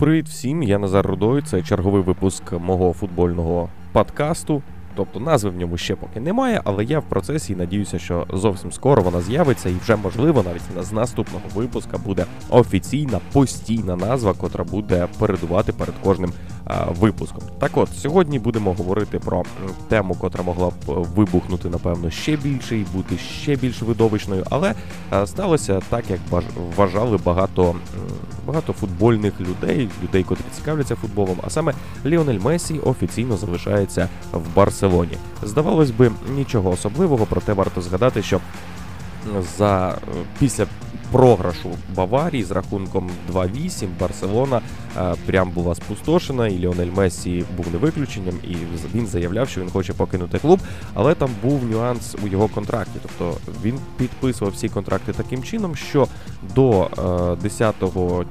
Привіт 0.00 0.28
всім, 0.28 0.62
я 0.62 0.78
Назар 0.78 1.06
Рудой. 1.06 1.42
Це 1.42 1.62
черговий 1.62 2.02
випуск 2.02 2.52
мого 2.52 2.92
футбольного 2.92 3.68
подкасту. 3.92 4.62
Тобто 4.96 5.20
назви 5.20 5.50
в 5.50 5.56
ньому 5.56 5.76
ще 5.76 5.96
поки 5.96 6.20
немає, 6.20 6.60
але 6.64 6.84
я 6.84 6.98
в 6.98 7.02
процесі 7.02 7.52
і 7.52 7.56
надіюся, 7.56 7.98
що 7.98 8.26
зовсім 8.32 8.72
скоро 8.72 9.02
вона 9.02 9.20
з'явиться, 9.20 9.68
і 9.68 9.74
вже 9.82 9.96
можливо 9.96 10.42
навіть 10.42 10.86
з 10.86 10.92
наступного 10.92 11.44
випуска 11.54 11.98
буде 11.98 12.26
офіційна 12.50 13.20
постійна 13.32 13.96
назва, 13.96 14.32
котра 14.32 14.64
буде 14.64 15.08
передувати 15.18 15.72
перед 15.72 15.94
кожним 16.02 16.32
а, 16.64 16.84
випуском. 16.84 17.42
Так 17.58 17.70
от 17.74 17.88
сьогодні 17.88 18.38
будемо 18.38 18.72
говорити 18.72 19.18
про 19.18 19.44
тему, 19.88 20.14
котра 20.14 20.44
могла 20.44 20.68
б 20.68 20.72
вибухнути, 20.86 21.68
напевно, 21.68 22.10
ще 22.10 22.36
більше 22.36 22.76
і 22.78 22.86
бути 22.94 23.16
ще 23.18 23.56
більш 23.56 23.82
видовищною, 23.82 24.44
але 24.50 24.74
сталося 25.24 25.80
так, 25.88 26.04
як 26.10 26.20
вважали 26.76 27.18
багато, 27.24 27.74
багато 28.50 28.72
футбольних 28.72 29.40
людей, 29.40 29.88
людей, 30.02 30.24
котрі 30.24 30.44
цікавляться 30.56 30.96
футболом, 30.96 31.38
а 31.42 31.50
саме 31.50 31.74
Ліонель 32.06 32.38
Месі 32.38 32.78
офіційно 32.78 33.36
залишається 33.36 34.08
в 34.32 34.56
Барселоні. 34.56 35.16
Здавалось 35.42 35.90
би, 35.90 36.10
нічого 36.36 36.70
особливого, 36.70 37.26
проте 37.30 37.52
варто 37.52 37.82
згадати, 37.82 38.22
що 38.22 38.40
за 39.58 39.88
е, 39.88 39.96
після 40.38 40.66
програшу 41.12 41.70
Баварії 41.96 42.44
з 42.44 42.50
рахунком 42.50 43.10
2-8 43.32 43.88
Барселона 44.00 44.60
е, 44.98 45.14
прям 45.26 45.50
була 45.50 45.74
спустошена, 45.74 46.48
і 46.48 46.58
Ліонель 46.58 46.90
Месі 46.96 47.44
був 47.56 47.66
не 47.72 47.78
виключенням, 47.78 48.34
і 48.44 48.56
він 48.94 49.06
заявляв, 49.06 49.48
що 49.48 49.60
він 49.60 49.70
хоче 49.70 49.92
покинути 49.92 50.38
клуб. 50.38 50.60
Але 50.94 51.14
там 51.14 51.30
був 51.42 51.64
нюанс 51.64 52.16
у 52.24 52.28
його 52.28 52.48
контракті. 52.48 52.98
Тобто 53.02 53.38
він 53.64 53.78
підписував 53.96 54.54
всі 54.54 54.68
контракти 54.68 55.12
таким 55.12 55.42
чином, 55.42 55.76
що 55.76 56.08
до 56.54 56.82
е, 56.82 57.42
10 57.42 57.74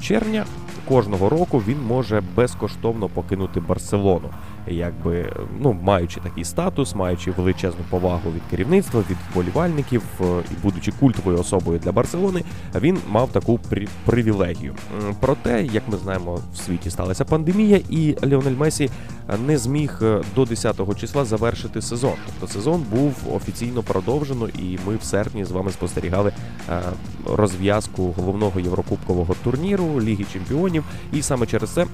червня 0.01 0.45
кожного 0.87 1.29
року 1.29 1.63
він 1.67 1.81
може 1.81 2.23
безкоштовно 2.35 3.09
покинути 3.09 3.59
Барселону. 3.59 4.29
Якби 4.67 5.33
ну 5.59 5.73
маючи 5.83 6.19
такий 6.19 6.43
статус, 6.45 6.95
маючи 6.95 7.31
величезну 7.31 7.79
повагу 7.89 8.31
від 8.35 8.41
керівництва, 8.49 9.03
від 9.09 9.17
вболівальників 9.31 10.01
е, 10.21 10.23
і 10.51 10.53
будучи 10.63 10.91
культовою 10.91 11.37
особою 11.39 11.79
для 11.79 11.91
Барселони, 11.91 12.43
він 12.75 12.97
мав 13.09 13.29
таку 13.31 13.59
при- 13.69 13.87
привілегію. 14.05 14.75
Проте, 15.19 15.63
як 15.65 15.83
ми 15.87 15.97
знаємо, 15.97 16.39
в 16.53 16.57
світі 16.57 16.89
сталася 16.89 17.25
пандемія, 17.25 17.79
і 17.89 18.15
Леонель 18.21 18.55
Месі 18.55 18.89
не 19.45 19.57
зміг 19.57 19.99
е, 20.01 20.21
до 20.35 20.43
10-го 20.43 20.95
числа 20.95 21.25
завершити 21.25 21.81
сезон. 21.81 22.13
Тобто 22.25 22.53
сезон 22.53 22.85
був 22.91 23.13
офіційно 23.33 23.83
продовжено, 23.83 24.47
і 24.47 24.77
ми 24.87 24.95
в 24.95 25.03
серпні 25.03 25.45
з 25.45 25.51
вами 25.51 25.71
спостерігали 25.71 26.31
е, 26.69 26.81
розв'язку 27.25 28.11
головного 28.17 28.59
єврокубкового 28.59 29.35
турніру 29.43 30.01
Ліги 30.01 30.25
Чемпіонів. 30.33 30.83
І 31.13 31.21
саме 31.21 31.45
через 31.45 31.69
це. 31.69 31.85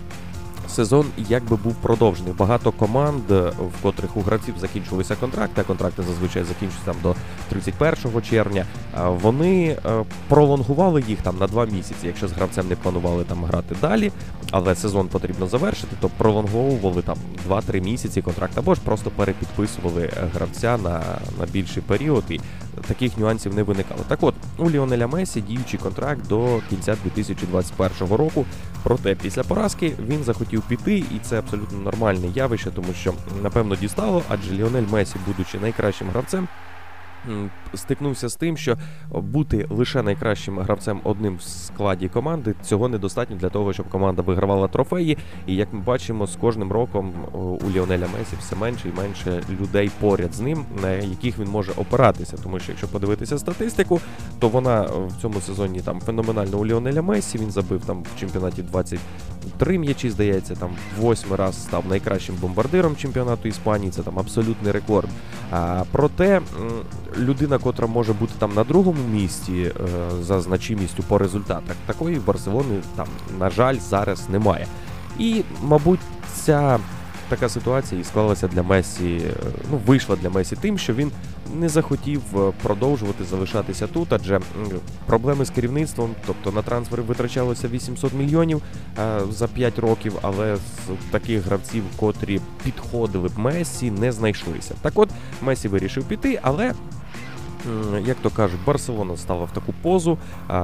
Сезон 0.70 1.06
якби 1.30 1.56
був 1.56 1.76
продовжений. 1.76 2.34
Багато 2.34 2.72
команд, 2.72 3.32
е, 3.32 3.52
в 3.80 3.82
котрих 3.82 4.18
у 4.18 4.22
гравців 4.22 4.56
закінчилися 4.62 5.16
контракти, 5.16 5.62
а 5.62 5.64
контракти 5.64 6.04
зазвичай 6.04 6.44
закінчуються 6.44 6.86
там 6.86 6.96
до 7.04 7.16
31 7.50 8.22
червня. 8.22 8.66
Вони 9.06 9.68
е, 9.68 10.04
пролонгували 10.28 11.04
їх 11.08 11.20
там 11.22 11.38
на 11.38 11.48
два 11.48 11.66
місяці. 11.66 12.08
Якщо 12.08 12.28
з 12.28 12.32
гравцем 12.32 12.68
не 12.68 12.76
планували 12.76 13.24
там 13.24 13.46
грати 13.46 13.76
далі, 13.82 14.12
але 14.52 14.76
сезон 14.76 15.08
потрібно 15.08 15.48
завершити, 15.48 15.96
то 16.00 16.10
пролонговували 16.18 17.02
там 17.02 17.18
2-3 17.50 17.84
місяці 17.84 18.22
контракт, 18.22 18.58
або 18.58 18.76
ж 18.76 18.82
просто 18.84 19.10
перепідписували 19.10 20.04
е, 20.04 20.30
гравця 20.34 20.78
на, 20.78 21.04
на 21.40 21.46
більший 21.52 21.84
період. 21.84 22.24
І 22.30 22.40
таких 22.88 23.18
нюансів 23.18 23.56
не 23.56 23.64
виникало. 23.64 24.02
Так 24.08 24.20
от 24.22 24.36
у 24.58 24.70
Ліонеля 24.70 25.08
Месі 25.08 25.42
діючий 25.42 25.80
контракт 25.80 26.28
до 26.28 26.60
кінця 26.70 26.96
2021 27.04 28.16
року. 28.18 28.46
Проте 28.86 29.16
після 29.16 29.44
поразки 29.44 29.92
він 30.08 30.24
захотів 30.24 30.62
піти, 30.62 30.98
і 30.98 31.20
це 31.22 31.40
абсолютно 31.40 31.80
нормальне 31.80 32.28
явище, 32.28 32.72
тому 32.76 32.94
що 32.94 33.14
напевно 33.44 33.76
дістало, 33.76 34.24
адже 34.30 34.52
Ліонель 34.52 34.88
Месі, 34.92 35.16
будучи 35.28 35.60
найкращим 35.60 36.10
гравцем. 36.10 36.48
Стикнувся 37.74 38.30
з 38.30 38.36
тим, 38.36 38.58
що 38.58 38.78
бути 39.12 39.68
лише 39.70 40.04
найкращим 40.04 40.60
гравцем 40.60 41.02
одним 41.04 41.36
в 41.36 41.42
складі 41.42 42.08
команди 42.08 42.56
цього 42.62 42.88
недостатньо 42.88 43.36
для 43.36 43.50
того, 43.50 43.74
щоб 43.74 43.90
команда 43.90 44.22
вигравала 44.22 44.68
трофеї. 44.68 45.18
І 45.48 45.56
як 45.56 45.74
ми 45.74 45.80
бачимо, 45.80 46.28
з 46.28 46.36
кожним 46.36 46.72
роком 46.72 47.14
у 47.34 47.72
Ліонеля 47.72 48.08
Месі 48.18 48.36
все 48.40 48.56
менше 48.56 48.90
і 48.90 48.98
менше 48.98 49.44
людей 49.62 49.92
поряд 50.00 50.34
з 50.34 50.40
ним, 50.40 50.66
на 50.82 50.92
яких 50.92 51.40
він 51.40 51.48
може 51.48 51.72
опиратися. 51.72 52.38
Тому 52.44 52.60
що 52.60 52.72
якщо 52.72 52.88
подивитися 52.88 53.38
статистику, 53.38 54.02
то 54.40 54.50
вона 54.50 54.84
е, 54.84 54.88
в 54.88 55.22
цьому 55.22 55.42
сезоні 55.42 55.82
там 55.82 56.02
феноменально 56.02 56.58
у 56.58 56.66
Ліонеля 56.66 57.02
Месі. 57.02 57.38
Він 57.38 57.52
забив 57.52 57.82
там 57.86 58.04
в 58.16 58.20
чемпіонаті 58.20 58.62
23 58.62 59.78
м'ячі, 59.78 60.10
здається, 60.10 60.56
там 60.56 60.70
восьмий 61.00 61.36
раз 61.36 61.64
став 61.64 61.84
найкращим 61.90 62.36
бомбардиром 62.42 62.96
чемпіонату 62.96 63.48
Іспанії. 63.48 63.92
Це 63.92 64.04
там 64.04 64.20
абсолютний 64.20 64.72
рекорд. 64.72 65.10
А, 65.52 65.84
проте 65.92 66.42
людина, 67.18 67.58
котра 67.58 67.88
може 67.88 68.14
бути 68.14 68.34
там 68.40 68.54
на 68.54 68.64
другому 68.64 69.00
місці 69.12 69.54
е, 69.54 69.72
за 70.22 70.42
значимістю 70.42 71.04
по 71.04 71.18
результатах, 71.18 71.76
такої 71.86 72.20
Барселони 72.20 72.80
там, 72.96 73.08
на 73.40 73.50
жаль, 73.50 73.78
зараз 73.90 74.30
немає. 74.30 74.68
І, 75.20 75.44
мабуть, 75.64 76.00
ця 76.34 76.80
така 77.30 77.50
ситуація 77.50 78.02
і 78.02 78.04
склалася 78.04 78.48
для 78.48 78.64
Месі, 78.64 79.22
е, 79.26 79.34
ну, 79.72 79.80
вийшла 79.86 80.16
для 80.16 80.30
Месі 80.30 80.56
тим, 80.56 80.78
що 80.78 80.94
він 80.94 81.12
не 81.56 81.70
захотів 81.70 82.22
е, 82.36 82.52
продовжувати 82.64 83.24
залишатися 83.24 83.88
тут, 83.88 84.14
адже 84.14 84.40
проблеми 85.06 85.46
з 85.46 85.50
керівництвом, 85.50 86.10
тобто 86.28 86.52
на 86.52 86.62
трансфери 86.62 87.04
витрачалося 87.04 87.68
800 87.68 88.14
мільйонів 88.14 88.62
за 89.30 89.48
5 89.48 89.80
років, 89.80 90.14
але 90.22 90.56
з 90.56 90.60
таких 91.12 91.46
гравців, 91.46 91.84
котрі 91.98 92.42
підходили 92.64 93.30
б 93.30 93.40
Месі, 93.40 93.92
не 93.92 94.12
знайшлися. 94.12 94.76
Так 94.82 94.94
от 94.96 95.10
Месі 95.42 95.68
вирішив 95.68 96.04
піти, 96.04 96.40
але. 96.42 96.74
Як 98.06 98.18
то 98.22 98.30
кажуть, 98.30 98.60
Барселона 98.66 99.18
стала 99.18 99.44
в 99.46 99.52
таку 99.52 99.74
позу. 99.82 100.18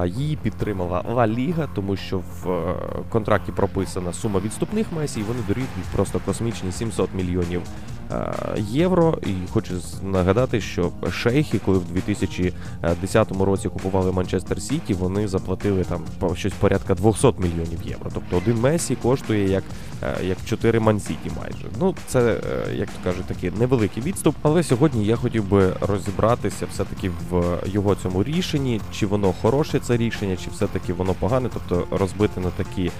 Її 0.06 0.36
підтримала 0.36 1.04
Ла 1.08 1.26
Ліга, 1.26 1.68
тому 1.74 1.96
що 1.96 2.18
в 2.18 2.50
е, 2.50 2.74
контракті 3.08 3.52
прописана 3.52 4.12
сума 4.12 4.40
відступних 4.40 4.86
масій. 4.96 5.22
вони 5.22 5.40
дорівнюють 5.48 5.88
просто 5.94 6.20
космічні 6.24 6.72
700 6.72 7.14
мільйонів 7.14 7.62
євро. 8.56 9.18
І 9.26 9.50
хочу 9.52 9.74
нагадати, 10.02 10.60
що 10.60 10.90
шейхи, 11.10 11.60
коли 11.64 11.78
в 11.78 11.84
2010 11.84 13.32
році 13.40 13.68
купували 13.68 14.12
Манчестер 14.12 14.62
Сіті, 14.62 14.94
вони 14.94 15.28
заплатили 15.28 15.84
там 15.84 16.00
щось 16.36 16.52
порядка 16.52 16.94
200 16.94 17.26
мільйонів 17.38 17.82
євро. 17.84 18.10
Тобто 18.14 18.36
один 18.36 18.60
Месі 18.60 18.96
коштує 18.96 19.48
як, 19.48 19.64
е, 20.02 20.24
як 20.24 20.38
4 20.44 20.80
Мансіті 20.80 21.30
майже. 21.42 21.66
Ну, 21.80 21.94
це, 22.06 22.20
е, 22.20 22.74
як 22.74 22.88
то 22.88 23.04
кажуть, 23.04 23.24
такий 23.24 23.50
невеликий 23.50 24.02
відступ. 24.02 24.36
Але 24.42 24.62
сьогодні 24.62 25.04
я 25.04 25.16
хотів 25.16 25.48
би 25.48 25.72
розібратися 25.80 26.66
все-таки 26.72 27.10
в 27.30 27.58
його 27.66 27.94
цьому 27.94 28.24
рішенні, 28.24 28.80
чи 28.92 29.06
воно 29.06 29.34
хороше 29.42 29.78
це 29.78 29.96
рішення, 29.96 30.36
чи 30.36 30.50
все-таки 30.50 30.92
воно 30.92 31.14
погане, 31.14 31.48
тобто 31.54 31.96
розбити 31.96 32.40
на 32.40 32.50
такі 32.50 32.84
е, 32.84 32.92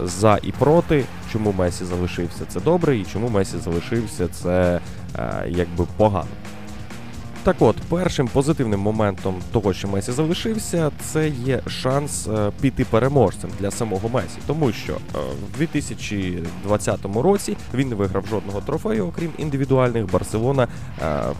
за 0.00 0.38
і 0.42 0.52
проти, 0.52 1.04
чому 1.32 1.54
Месі 1.58 1.84
залишився 1.84 2.44
це 2.48 2.60
добре, 2.60 2.96
і 2.96 3.04
чому 3.04 3.28
Месі 3.28 3.58
залишився 3.58 4.28
це 4.28 4.80
е, 5.18 5.44
якби 5.48 5.86
погано. 5.96 6.26
Так 7.44 7.56
от, 7.58 7.76
першим 7.88 8.28
позитивним 8.28 8.80
моментом 8.80 9.34
того, 9.52 9.72
що 9.72 9.88
Месі 9.88 10.12
залишився, 10.12 10.90
це 11.00 11.28
є 11.28 11.60
шанс 11.66 12.28
е, 12.28 12.52
піти 12.60 12.84
переможцем 12.84 13.50
для 13.60 13.70
самого 13.70 14.08
Месі, 14.08 14.38
тому 14.46 14.72
що 14.72 14.92
е, 14.92 15.18
в 15.54 15.58
2020 15.58 17.00
році 17.16 17.56
він 17.74 17.88
не 17.88 17.94
виграв 17.94 18.26
жодного 18.26 18.60
трофею, 18.60 19.06
окрім 19.06 19.30
індивідуальних. 19.38 20.12
Барселона 20.12 20.62
е, 20.62 20.68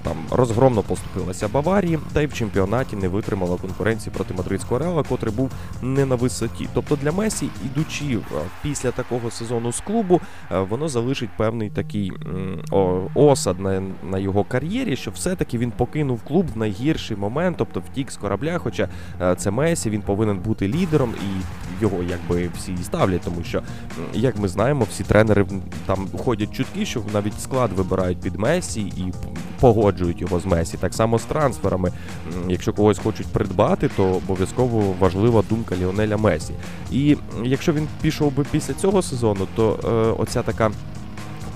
там 0.02 0.16
розгромно 0.30 0.82
поступилася 0.82 1.48
Баварії, 1.48 1.98
та 2.12 2.20
й 2.20 2.26
в 2.26 2.34
чемпіонаті 2.34 2.96
не 2.96 3.08
витримала 3.08 3.56
конкуренції 3.56 4.12
проти 4.14 4.34
мадридського 4.34 4.78
реала, 4.78 5.02
котрий 5.02 5.34
був 5.34 5.50
не 5.82 6.06
на 6.06 6.14
висоті. 6.14 6.68
Тобто 6.74 6.96
для 6.96 7.12
Месі, 7.12 7.48
ідучи 7.64 8.18
після 8.62 8.90
такого 8.90 9.30
сезону 9.30 9.72
з 9.72 9.80
клубу, 9.80 10.20
воно 10.50 10.88
залишить 10.88 11.30
певний 11.36 11.70
такий 11.70 12.12
осад 13.14 13.60
на, 13.60 13.82
на 14.10 14.18
його 14.18 14.44
кар'єрі, 14.44 14.96
що 14.96 15.10
все-таки 15.10 15.58
він 15.58 15.70
покинув 15.92 16.22
клуб 16.22 16.46
в 16.54 16.58
найгірший 16.58 17.16
момент, 17.16 17.56
тобто 17.58 17.80
втік 17.80 18.10
з 18.10 18.16
корабля. 18.16 18.58
Хоча 18.58 18.88
е, 19.20 19.34
це 19.34 19.50
Месі, 19.50 19.90
він 19.90 20.02
повинен 20.02 20.38
бути 20.38 20.68
лідером, 20.68 21.14
і 21.20 21.42
його 21.82 21.96
якби 22.02 22.50
всі 22.56 22.76
ставлять, 22.84 23.20
тому 23.20 23.44
що, 23.44 23.62
як 24.14 24.38
ми 24.38 24.48
знаємо, 24.48 24.86
всі 24.90 25.04
тренери 25.04 25.46
там 25.86 26.08
ходять 26.18 26.52
чутки, 26.52 26.86
що 26.86 27.02
навіть 27.12 27.40
склад 27.40 27.72
вибирають 27.72 28.20
під 28.20 28.36
Месі 28.36 28.80
і 28.80 29.12
погоджують 29.60 30.20
його 30.20 30.40
з 30.40 30.46
Месі. 30.46 30.76
Так 30.76 30.94
само 30.94 31.18
з 31.18 31.24
трансферами. 31.24 31.92
Якщо 32.48 32.72
когось 32.72 32.98
хочуть 32.98 33.26
придбати, 33.26 33.90
то 33.96 34.04
обов'язково 34.04 34.94
важлива 35.00 35.42
думка 35.50 35.76
Ліонеля 35.76 36.16
Месі. 36.16 36.52
І 36.92 37.16
якщо 37.44 37.72
він 37.72 37.88
пішов 38.02 38.32
би 38.36 38.44
після 38.50 38.74
цього 38.74 39.02
сезону, 39.02 39.46
то 39.56 39.78
е, 39.84 40.22
оця 40.22 40.42
така 40.42 40.70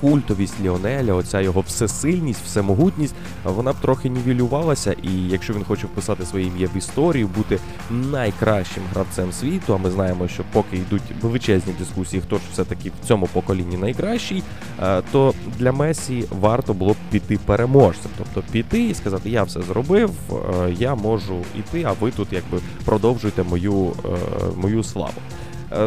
культовість 0.01 0.61
Ліонеля, 0.63 1.15
оця 1.15 1.41
його 1.41 1.61
всесильність, 1.61 2.45
всемогутність, 2.45 3.15
вона 3.45 3.73
б 3.73 3.77
трохи 3.81 4.09
нівелювалася. 4.09 4.93
І 5.03 5.29
якщо 5.29 5.53
він 5.53 5.65
хоче 5.65 5.87
вписати 5.87 6.27
своє 6.27 6.47
ім'я 6.47 6.69
в 6.75 6.77
історію, 6.77 7.29
бути 7.37 7.59
найкращим 7.91 8.83
гравцем 8.93 9.33
світу, 9.33 9.75
а 9.75 9.77
ми 9.77 9.91
знаємо, 9.91 10.29
що 10.29 10.45
поки 10.53 10.77
йдуть 10.77 11.03
величезні 11.23 11.73
дискусії, 11.79 12.23
хто 12.23 12.37
ж 12.37 12.43
все-таки 12.53 12.93
в 13.03 13.07
цьому 13.07 13.27
поколінні 13.27 13.77
найкращий, 13.77 14.43
е, 14.83 15.03
то 15.13 15.35
для 15.59 15.73
Месі 15.73 16.25
варто 16.41 16.75
було 16.75 16.93
б 16.93 16.97
піти 17.11 17.39
переможцем, 17.47 18.11
тобто 18.19 18.53
піти 18.53 18.83
і 18.83 18.95
сказати, 18.95 19.31
я 19.31 19.43
все 19.43 19.63
зробив, 19.63 20.11
е, 20.31 20.75
я 20.79 20.95
можу 20.95 21.43
йти, 21.59 21.85
а 21.85 21.93
ви 21.93 22.11
тут 22.11 22.29
якби 22.33 22.59
продовжуйте 22.85 23.43
мою, 23.43 23.93
е, 24.05 24.09
мою 24.57 24.83
славу. 24.83 25.21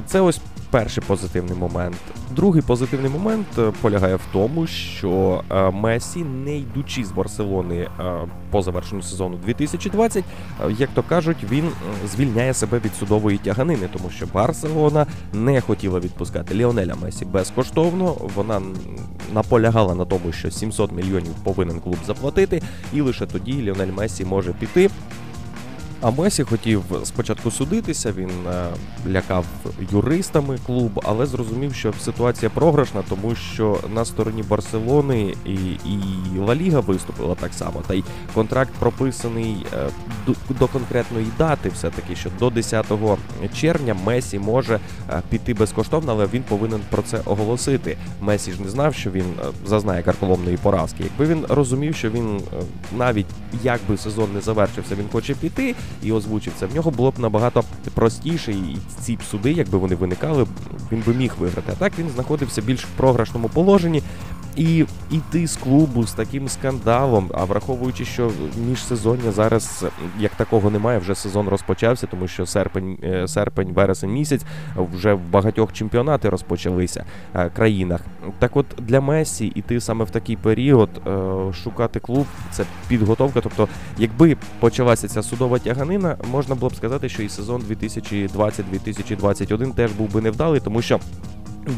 Це 0.05 0.21
ось 0.21 0.41
перший 0.71 1.03
позитивний 1.07 1.57
момент. 1.57 1.97
Другий 2.35 2.61
позитивний 2.61 3.11
момент 3.11 3.47
е, 3.57 3.71
полягає 3.81 4.15
в 4.15 4.21
тому, 4.33 4.67
що 4.67 5.43
е, 5.51 5.71
Месі, 5.71 6.23
не 6.23 6.57
йдучи 6.57 7.03
з 7.03 7.11
Барселони 7.11 7.75
е, 7.75 7.89
по 8.51 8.61
завершенню 8.61 9.01
сезону 9.01 9.37
2020, 9.45 10.23
е, 10.25 10.71
як 10.79 10.89
то 10.93 11.03
кажуть, 11.03 11.37
він 11.51 11.69
звільняє 12.07 12.53
себе 12.53 12.79
від 12.85 12.95
судової 12.95 13.37
тяганини, 13.37 13.89
тому 13.93 14.09
що 14.09 14.25
Барселона 14.33 15.05
не 15.33 15.61
хотіла 15.61 15.99
відпускати 15.99 16.55
Ліонеля 16.55 16.95
Месі 16.95 17.25
безкоштовно. 17.25 18.15
Вона 18.35 18.61
наполягала 19.33 19.95
на 19.95 20.05
тому, 20.05 20.31
що 20.31 20.51
700 20.51 20.91
мільйонів 20.91 21.33
повинен 21.43 21.79
клуб 21.79 21.97
заплатити, 22.07 22.61
і 22.93 23.01
лише 23.01 23.25
тоді 23.25 23.53
Ліонель 23.53 23.91
Месі 23.91 24.25
може 24.25 24.53
піти. 24.53 24.89
А 26.01 26.11
Месі 26.11 26.43
хотів 26.43 26.83
спочатку 27.03 27.51
судитися, 27.51 28.11
він 28.11 28.29
е, 28.29 28.67
лякав 29.07 29.45
юристами 29.91 30.57
клуб, 30.65 31.01
але 31.03 31.25
зрозумів, 31.25 31.73
що 31.75 31.93
ситуація 32.01 32.49
програшна, 32.49 33.03
тому 33.09 33.35
що 33.35 33.79
на 33.93 34.05
стороні 34.05 34.43
Барселони 34.43 35.33
і, 35.45 35.53
і 35.89 35.99
Ла 36.39 36.55
Ліга 36.55 36.79
виступила 36.79 37.35
так 37.35 37.53
само. 37.53 37.83
Та 37.87 37.93
й 37.93 38.03
контракт 38.33 38.73
прописаний 38.79 39.65
е, 39.73 39.89
до, 40.27 40.53
до 40.59 40.67
конкретної 40.67 41.27
дати, 41.37 41.69
все-таки, 41.69 42.15
що 42.15 42.29
до 42.39 42.49
10 42.49 42.85
червня 43.53 43.95
Месі 44.05 44.39
може 44.39 44.79
е, 45.09 45.21
піти 45.29 45.53
безкоштовно, 45.53 46.11
але 46.11 46.25
він 46.25 46.43
повинен 46.43 46.81
про 46.89 47.01
це 47.01 47.21
оголосити. 47.25 47.97
Месі 48.21 48.51
ж 48.51 48.61
не 48.61 48.69
знав, 48.69 48.95
що 48.95 49.11
він 49.11 49.25
зазнає 49.65 50.03
карколомної 50.03 50.57
поразки. 50.57 51.03
Якби 51.03 51.35
він 51.35 51.45
розумів, 51.49 51.95
що 51.95 52.09
він 52.09 52.41
навіть 52.97 53.27
як 53.63 53.79
би 53.89 53.97
сезон 53.97 54.33
не 54.33 54.41
завершився, 54.41 54.95
він 54.95 55.05
хоче 55.11 55.35
піти 55.35 55.75
і 56.03 56.11
озвучив. 56.11 56.53
В 56.61 56.75
нього 56.75 56.91
було 56.91 57.11
б 57.11 57.19
набагато 57.19 57.63
простіше, 57.93 58.51
і 58.51 58.77
ці 59.01 59.15
б 59.15 59.23
суди, 59.23 59.51
якби 59.51 59.77
вони 59.77 59.95
виникали, 59.95 60.47
він 60.91 61.03
би 61.05 61.13
міг 61.13 61.33
виграти. 61.39 61.71
А 61.71 61.75
так 61.75 61.93
він 61.99 62.09
знаходився 62.09 62.61
більш 62.61 62.85
в 62.85 62.89
програшному 62.97 63.49
положенні. 63.49 64.03
І 64.59 64.85
йти 65.11 65.47
з 65.47 65.55
клубу 65.55 66.07
з 66.07 66.13
таким 66.13 66.49
скандалом, 66.49 67.29
а 67.33 67.43
враховуючи, 67.43 68.05
що 68.05 68.31
міжсезоння 68.67 69.31
зараз 69.31 69.85
як 70.19 70.31
такого 70.31 70.69
немає, 70.69 70.99
вже 70.99 71.15
сезон 71.15 71.47
розпочався, 71.47 72.07
тому 72.07 72.27
що 72.27 72.45
серпень, 72.45 72.97
е, 73.03 73.27
серпень, 73.27 73.73
вересень 73.73 74.11
місяць 74.11 74.41
вже 74.93 75.13
в 75.13 75.19
багатьох 75.31 75.73
чемпіонати 75.73 76.29
розпочалися 76.29 77.05
е, 77.35 77.49
країнах. 77.49 78.01
Так, 78.39 78.57
от 78.57 78.65
для 78.77 79.01
Месі 79.01 79.51
іти 79.55 79.81
саме 79.81 80.05
в 80.05 80.09
такий 80.09 80.35
період, 80.35 80.89
е, 81.07 81.29
шукати 81.53 81.99
клуб, 81.99 82.25
це 82.51 82.63
підготовка. 82.87 83.41
Тобто, 83.41 83.67
якби 83.97 84.37
почалася 84.59 85.07
ця 85.07 85.23
судова 85.23 85.59
тяганина, 85.59 86.17
можна 86.31 86.55
було 86.55 86.69
б 86.69 86.75
сказати, 86.75 87.09
що 87.09 87.23
і 87.23 87.29
сезон 87.29 87.61
2020-2021 87.69 89.73
теж 89.73 89.91
був 89.91 90.13
би 90.13 90.21
невдалий, 90.21 90.61
тому 90.61 90.81
що. 90.81 90.99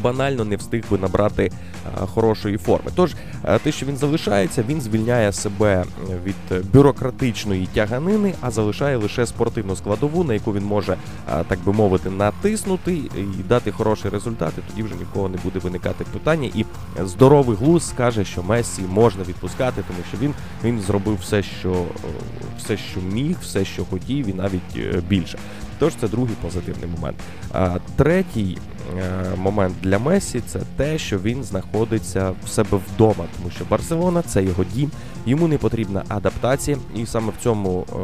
Банально 0.02 0.44
не 0.44 0.56
встиг 0.56 0.84
би 0.90 0.98
набрати 0.98 1.44
е, 1.44 2.06
хорошої 2.06 2.56
форми. 2.56 2.90
Тож 2.94 3.14
е, 3.44 3.58
те, 3.58 3.72
що 3.72 3.86
він 3.86 3.96
залишається, 3.96 4.64
він 4.68 4.80
звільняє 4.80 5.32
себе 5.32 5.84
від 6.24 6.34
е, 6.52 6.60
бюрократичної 6.72 7.68
тяганини, 7.74 8.34
а 8.40 8.50
залишає 8.50 8.96
лише 8.96 9.26
спортивну 9.26 9.76
складову, 9.76 10.24
на 10.24 10.34
яку 10.34 10.52
він 10.52 10.64
може, 10.64 10.96
так 11.48 11.58
би 11.64 11.72
мовити, 11.72 12.10
натиснути 12.10 12.92
і 12.94 13.42
дати 13.48 13.70
хороший 13.70 14.10
результат. 14.10 14.52
І 14.58 14.70
тоді 14.70 14.82
вже 14.82 14.94
нікого 14.94 15.28
не 15.28 15.38
буде 15.44 15.58
виникати 15.58 16.04
питання. 16.12 16.50
І 16.54 16.64
здоровий 17.04 17.56
глузд 17.56 17.86
скаже, 17.86 18.24
що 18.24 18.42
Мессі 18.42 18.82
можна 18.82 19.24
відпускати, 19.24 19.82
тому 19.88 19.98
що 20.08 20.18
він, 20.18 20.34
він 20.64 20.80
зробив 20.80 21.18
все, 21.20 21.42
що 21.42 21.84
все, 22.58 22.76
що 22.76 23.00
міг, 23.00 23.36
все, 23.42 23.64
що 23.64 23.84
хотів, 23.84 24.28
і 24.28 24.32
навіть 24.32 25.02
більше. 25.08 25.38
Тож 25.78 25.94
це 25.94 26.08
другий 26.08 26.36
позитивний 26.42 26.90
момент. 26.96 27.16
Третій 27.96 28.58
момент 29.36 29.74
для 29.82 29.98
Месі 29.98 30.40
це 30.46 30.60
те, 30.76 30.98
що 30.98 31.18
він 31.18 31.44
знаходиться 31.44 32.32
в 32.44 32.48
себе 32.48 32.78
вдома, 32.94 33.24
тому 33.36 33.50
що 33.50 33.64
Барселона 33.70 34.22
це 34.22 34.42
його 34.42 34.64
дім, 34.64 34.90
йому 35.26 35.48
не 35.48 35.58
потрібна 35.58 36.04
адаптація, 36.08 36.76
і 36.94 37.06
саме 37.06 37.32
в 37.38 37.42
цьому 37.42 37.86
е, 37.92 37.94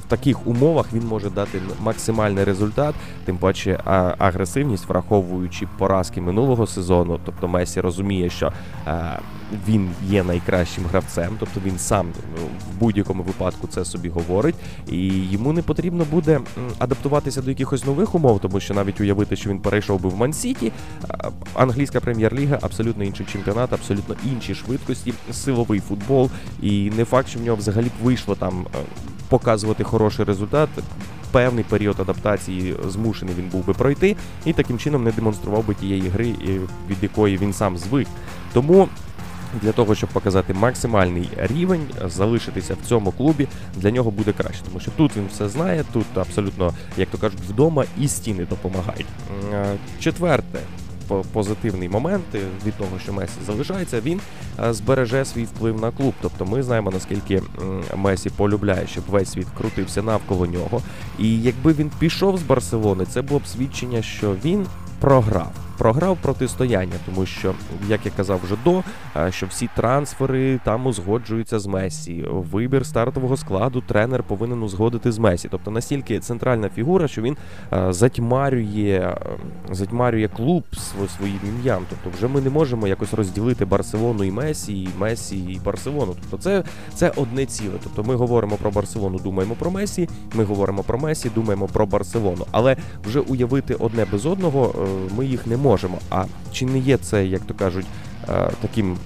в 0.00 0.08
таких 0.08 0.46
умовах 0.46 0.86
він 0.92 1.06
може 1.06 1.30
дати 1.30 1.60
максимальний 1.80 2.44
результат, 2.44 2.94
тим 3.24 3.38
паче 3.38 3.80
агресивність, 4.18 4.88
враховуючи 4.88 5.68
поразки 5.78 6.20
минулого 6.20 6.66
сезону. 6.66 7.20
Тобто 7.24 7.48
Месі 7.48 7.80
розуміє, 7.80 8.30
що 8.30 8.52
е, 8.86 9.18
він 9.68 9.90
є 10.08 10.22
найкращим 10.22 10.84
гравцем, 10.84 11.36
тобто 11.40 11.60
він 11.64 11.78
сам 11.78 12.06
ну, 12.40 12.46
в 12.72 12.80
будь-якому 12.80 13.22
випадку 13.22 13.66
це 13.66 13.84
собі 13.84 14.08
говорить, 14.08 14.54
і 14.88 15.08
йому 15.08 15.52
не 15.52 15.62
потрібно 15.62 16.04
буде 16.10 16.40
адаптуватися 16.78 17.42
до 17.42 17.50
якихось 17.50 17.84
нових 17.84 18.14
умов, 18.14 18.40
тому 18.40 18.60
що 18.60 18.74
навіть 18.74 19.00
уявити, 19.00 19.36
що 19.36 19.50
він 19.50 19.58
перейшов 19.58 20.00
би 20.00 20.08
в 20.08 20.16
Ман-Сіті, 20.26 20.72
англійська 21.54 22.00
прем'єр-ліга 22.00 22.58
абсолютно 22.62 23.04
інший 23.04 23.26
чемпіонат, 23.32 23.72
абсолютно 23.72 24.14
інші 24.32 24.54
швидкості, 24.54 25.14
силовий 25.32 25.80
футбол, 25.80 26.30
і 26.62 26.90
не 26.96 27.04
факт, 27.04 27.28
що 27.28 27.38
в 27.38 27.42
нього 27.42 27.56
взагалі 27.56 27.86
б 27.86 28.04
вийшло 28.04 28.34
там 28.34 28.66
е, 28.74 28.78
показувати 29.28 29.84
хороший 29.84 30.24
результат. 30.24 30.68
Певний 31.32 31.64
період 31.64 32.00
адаптації 32.00 32.74
змушений 32.88 33.34
він 33.38 33.48
був 33.48 33.66
би 33.66 33.74
пройти, 33.74 34.16
і 34.44 34.52
таким 34.52 34.78
чином 34.78 35.04
не 35.04 35.12
демонстрував 35.12 35.66
би 35.66 35.74
тієї 35.74 36.08
гри, 36.08 36.34
від 36.90 37.02
якої 37.02 37.36
він 37.36 37.52
сам 37.52 37.78
звик. 37.78 38.08
Тому 38.52 38.88
для 39.62 39.72
того, 39.72 39.94
щоб 39.94 40.10
показати 40.10 40.54
максимальний 40.54 41.28
рівень, 41.36 41.86
залишитися 42.04 42.74
в 42.74 42.88
цьому 42.88 43.12
клубі 43.12 43.48
для 43.76 43.90
нього 43.90 44.10
буде 44.10 44.32
краще, 44.32 44.62
тому 44.68 44.80
що 44.80 44.90
тут 44.90 45.16
він 45.16 45.26
все 45.32 45.48
знає, 45.48 45.84
тут 45.92 46.06
абсолютно, 46.14 46.72
як 46.96 47.08
то 47.08 47.18
кажуть, 47.18 47.40
вдома 47.48 47.84
і 48.00 48.08
стіни 48.08 48.44
допомагають. 48.44 49.06
Е, 49.52 49.76
Четверте. 50.00 50.58
Позитивний 51.32 51.88
момент 51.88 52.24
від 52.66 52.74
того, 52.74 52.90
що 53.02 53.12
Месі 53.12 53.32
залишається, 53.46 54.00
він 54.00 54.20
е, 54.64 54.72
збереже 54.72 55.24
свій 55.24 55.44
вплив 55.44 55.80
на 55.80 55.90
клуб. 55.90 56.14
Тобто 56.20 56.44
ми 56.46 56.62
знаємо 56.62 56.90
наскільки 56.90 57.42
Месі 57.96 58.30
полюбляє, 58.30 58.86
щоб 58.86 59.04
весь 59.08 59.32
світ 59.32 59.46
крутився 59.58 60.02
навколо 60.02 60.46
нього. 60.46 60.82
І 61.18 61.42
якби 61.42 61.72
він 61.72 61.90
пішов 61.98 62.38
з 62.38 62.42
Барселони, 62.42 63.04
це 63.04 63.22
було 63.22 63.40
б 63.40 63.46
свідчення, 63.46 64.02
що 64.02 64.34
він 64.44 64.66
програв. 65.00 65.65
Програв 65.78 66.16
протистояння, 66.22 66.94
тому 67.06 67.26
що, 67.26 67.54
як 67.88 68.06
я 68.06 68.12
казав 68.16 68.40
вже 68.44 68.54
до, 68.64 68.82
е, 69.16 69.32
що 69.32 69.46
всі 69.46 69.68
трансфери 69.76 70.60
там 70.64 70.86
узгоджуються 70.86 71.58
з 71.58 71.66
Месі. 71.66 72.24
Вибір 72.30 72.86
стартового 72.86 73.36
складу 73.36 73.80
тренер 73.80 74.22
повинен 74.22 74.62
узгодити 74.62 75.12
з 75.12 75.18
Месі. 75.18 75.48
Тобто 75.50 75.70
настільки 75.70 76.20
центральна 76.20 76.68
фігура, 76.68 77.08
що 77.08 77.22
він 77.22 77.36
е, 77.72 77.92
затьмарює, 77.92 79.16
е, 79.16 79.20
затьмарює 79.70 80.28
клуб 80.28 80.64
своїм 81.16 81.40
ім'ям. 81.48 81.82
Тобто, 81.90 82.18
вже 82.18 82.28
ми 82.28 82.40
не 82.40 82.50
можемо 82.50 82.88
якось 82.88 83.14
розділити 83.14 83.64
Барселону 83.64 84.24
і 84.24 84.30
Месі, 84.30 84.82
і 84.82 84.88
Месі 84.98 85.36
і 85.36 85.60
Барселону. 85.64 86.14
Тобто, 86.20 86.44
це, 86.44 86.64
це 86.94 87.12
одне 87.16 87.46
ціле. 87.46 87.74
Тобто, 87.82 88.04
ми 88.04 88.14
говоримо 88.14 88.56
про 88.56 88.70
Барселону, 88.70 89.18
думаємо 89.18 89.54
про 89.54 89.70
Месі. 89.70 90.08
Ми 90.34 90.44
говоримо 90.44 90.82
про 90.82 90.98
Месі, 90.98 91.30
думаємо 91.34 91.66
про 91.66 91.86
Барселону. 91.86 92.46
Але 92.50 92.76
вже 93.08 93.20
уявити 93.20 93.74
одне 93.74 94.06
без 94.12 94.26
одного 94.26 94.74
ми 95.16 95.26
їх 95.26 95.46
не 95.46 95.56
можемо. 95.56 95.65
А 96.10 96.24
чи 96.52 96.66
не 96.66 96.78
є 96.78 96.96
це, 96.96 97.26
як 97.26 97.42
то 97.42 97.54
кажуть, 97.54 97.86
е, 98.28 98.50
таким 98.60 98.96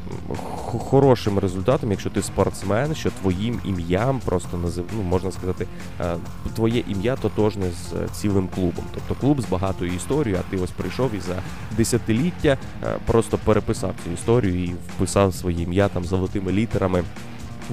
хорошим 0.79 1.39
результатом, 1.39 1.91
якщо 1.91 2.11
ти 2.11 2.23
спортсмен, 2.23 2.95
що 2.95 3.11
твоїм 3.11 3.61
ім'ям 3.65 4.21
просто 4.25 4.57
назив, 4.57 4.85
ну, 4.97 5.03
можна 5.03 5.31
сказати, 5.31 5.67
е, 6.01 6.17
твоє 6.55 6.85
ім'я 6.89 7.17
тотожне 7.17 7.67
з 7.71 7.93
е, 7.93 8.09
цілим 8.13 8.49
клубом. 8.55 8.85
Тобто 8.95 9.15
клуб 9.15 9.41
з 9.41 9.47
багатою 9.47 9.93
історією, 9.93 10.43
а 10.47 10.51
ти 10.51 10.63
ось 10.63 10.71
прийшов 10.71 11.15
і 11.15 11.21
за 11.21 11.35
десятиліття 11.77 12.59
просто 13.07 13.39
переписав 13.45 13.95
цю 14.05 14.11
історію 14.11 14.65
і 14.65 14.75
вписав 14.97 15.35
своє 15.35 15.63
ім'я 15.63 15.89
там 15.89 16.05
золотими 16.05 16.53
літерами 16.53 17.05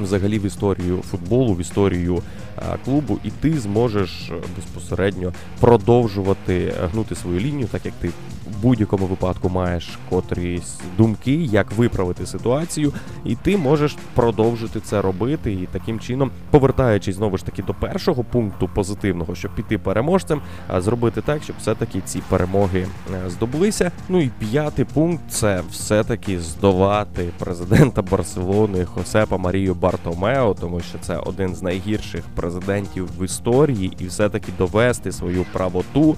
взагалі 0.01 0.39
в 0.39 0.45
історію 0.45 1.01
футболу, 1.11 1.53
в 1.53 1.61
історію 1.61 2.21
а, 2.55 2.77
клубу, 2.85 3.19
і 3.23 3.29
ти 3.29 3.59
зможеш 3.59 4.31
безпосередньо 4.55 5.33
продовжувати 5.59 6.73
гнути 6.91 7.15
свою 7.15 7.39
лінію, 7.39 7.67
так 7.71 7.85
як 7.85 7.93
ти 8.01 8.09
в 8.47 8.61
будь-якому 8.61 9.05
випадку 9.05 9.49
маєш 9.49 9.99
котрісь 10.09 10.79
думки, 10.97 11.33
як 11.33 11.71
виправити 11.71 12.25
ситуацію, 12.25 12.93
і 13.25 13.35
ти 13.35 13.57
можеш 13.57 13.95
продовжити 14.13 14.79
це 14.79 15.01
робити. 15.01 15.53
І 15.53 15.67
таким 15.71 15.99
чином, 15.99 16.31
повертаючись 16.51 17.15
знову 17.15 17.37
ж 17.37 17.45
таки 17.45 17.63
до 17.63 17.73
першого 17.73 18.23
пункту 18.23 18.69
позитивного, 18.73 19.35
щоб 19.35 19.55
піти 19.55 19.77
переможцем, 19.77 20.41
а 20.67 20.81
зробити 20.81 21.21
так, 21.21 21.43
щоб 21.43 21.55
все-таки 21.59 22.01
ці 22.05 22.21
перемоги 22.29 22.87
е, 23.25 23.29
здобулися. 23.29 23.91
Ну 24.09 24.21
і 24.21 24.31
п'ятий 24.39 24.85
пункт 24.85 25.23
це 25.29 25.61
все-таки 25.71 26.39
здолати 26.39 27.29
президента 27.39 28.01
Барселони 28.01 28.85
Хосепа 28.85 29.37
Марію 29.37 29.75
Бартомео, 29.75 30.53
тому 30.53 30.79
що 30.79 30.97
це 30.99 31.17
один 31.17 31.55
з 31.55 31.61
найгірших 31.61 32.23
президентів 32.35 33.09
в 33.19 33.25
історії, 33.25 33.93
і 33.99 34.05
все-таки 34.05 34.51
довести 34.57 35.11
свою 35.11 35.45
правоту, 35.53 36.15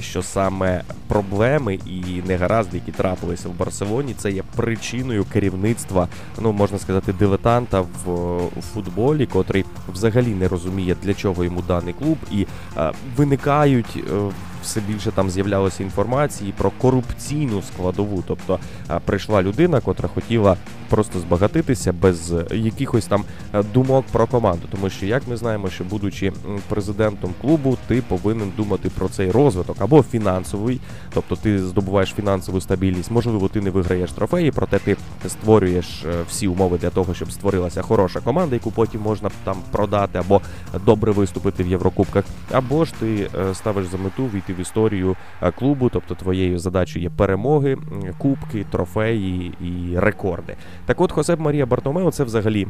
що 0.00 0.22
саме 0.22 0.82
проблеми 1.08 1.74
і 1.74 2.22
негаразди, 2.26 2.76
які 2.76 2.92
трапилися 2.92 3.48
в 3.48 3.52
Барселоні, 3.52 4.14
це 4.14 4.30
є 4.30 4.42
причиною 4.56 5.24
керівництва, 5.32 6.08
ну 6.40 6.52
можна 6.52 6.78
сказати, 6.78 7.12
дилетанта 7.12 7.80
в 7.80 8.10
у 8.56 8.62
футболі, 8.74 9.26
котрий 9.26 9.64
взагалі 9.92 10.28
не 10.28 10.48
розуміє, 10.48 10.96
для 11.02 11.14
чого 11.14 11.44
йому 11.44 11.62
даний 11.62 11.94
клуб, 11.94 12.18
і 12.32 12.46
е, 12.76 12.92
виникають. 13.16 13.96
е, 13.96 14.32
все 14.62 14.80
більше 14.80 15.10
там 15.10 15.30
з'являлося 15.30 15.82
інформації 15.82 16.54
про 16.56 16.70
корупційну 16.70 17.62
складову. 17.62 18.24
Тобто 18.26 18.58
е, 18.90 19.00
прийшла 19.04 19.42
людина, 19.42 19.80
котра 19.80 20.08
хотіла 20.08 20.56
просто 20.92 21.18
збагатитися 21.18 21.92
без 21.92 22.32
е, 22.32 22.46
якихось 22.50 23.06
там 23.06 23.24
е, 23.54 23.62
думок 23.62 24.04
про 24.12 24.26
команду. 24.26 24.68
Тому 24.70 24.90
що, 24.90 25.06
як 25.06 25.28
ми 25.28 25.36
знаємо, 25.36 25.70
що 25.70 25.84
будучи 25.84 26.32
президентом 26.68 27.34
клубу, 27.40 27.78
ти 27.86 28.02
повинен 28.08 28.52
думати 28.56 28.90
про 28.98 29.08
цей 29.08 29.30
розвиток 29.30 29.76
або 29.80 30.02
фінансовий, 30.02 30.80
тобто 31.14 31.36
ти 31.36 31.58
здобуваєш 31.58 32.12
фінансову 32.12 32.60
стабільність. 32.60 33.10
Можливо, 33.10 33.48
ти 33.48 33.60
не 33.60 33.70
виграєш 33.70 34.12
трофеї, 34.12 34.50
проте 34.50 34.78
ти 34.78 34.96
створюєш 35.28 36.04
е, 36.04 36.08
всі 36.28 36.48
умови 36.48 36.78
для 36.78 36.90
того, 36.90 37.14
щоб 37.14 37.32
створилася 37.32 37.82
хороша 37.82 38.20
команда, 38.20 38.56
яку 38.56 38.70
потім 38.70 39.00
можна 39.00 39.30
там 39.44 39.56
продати 39.70 40.18
або 40.18 40.40
добре 40.86 41.12
виступити 41.12 41.64
в 41.64 41.68
Єврокубках. 41.68 42.24
Або 42.50 42.84
ж 42.84 42.92
ти 43.00 43.30
ставиш 43.54 43.86
за 43.86 43.96
мету 43.96 44.30
війти 44.34 44.54
в 44.54 44.60
історію 44.60 45.16
клубу, 45.58 45.90
тобто 45.92 46.14
твоєю 46.14 46.58
задачею 46.58 47.02
є 47.02 47.10
перемоги, 47.10 47.76
кубки, 48.18 48.64
трофеї 48.70 49.52
і 49.60 49.98
рекорди. 49.98 50.56
Так 50.86 51.00
от 51.00 51.12
Хосеп 51.12 51.40
Марія 51.40 51.66
Бартомео 51.66 52.10
це 52.10 52.24
взагалі. 52.24 52.66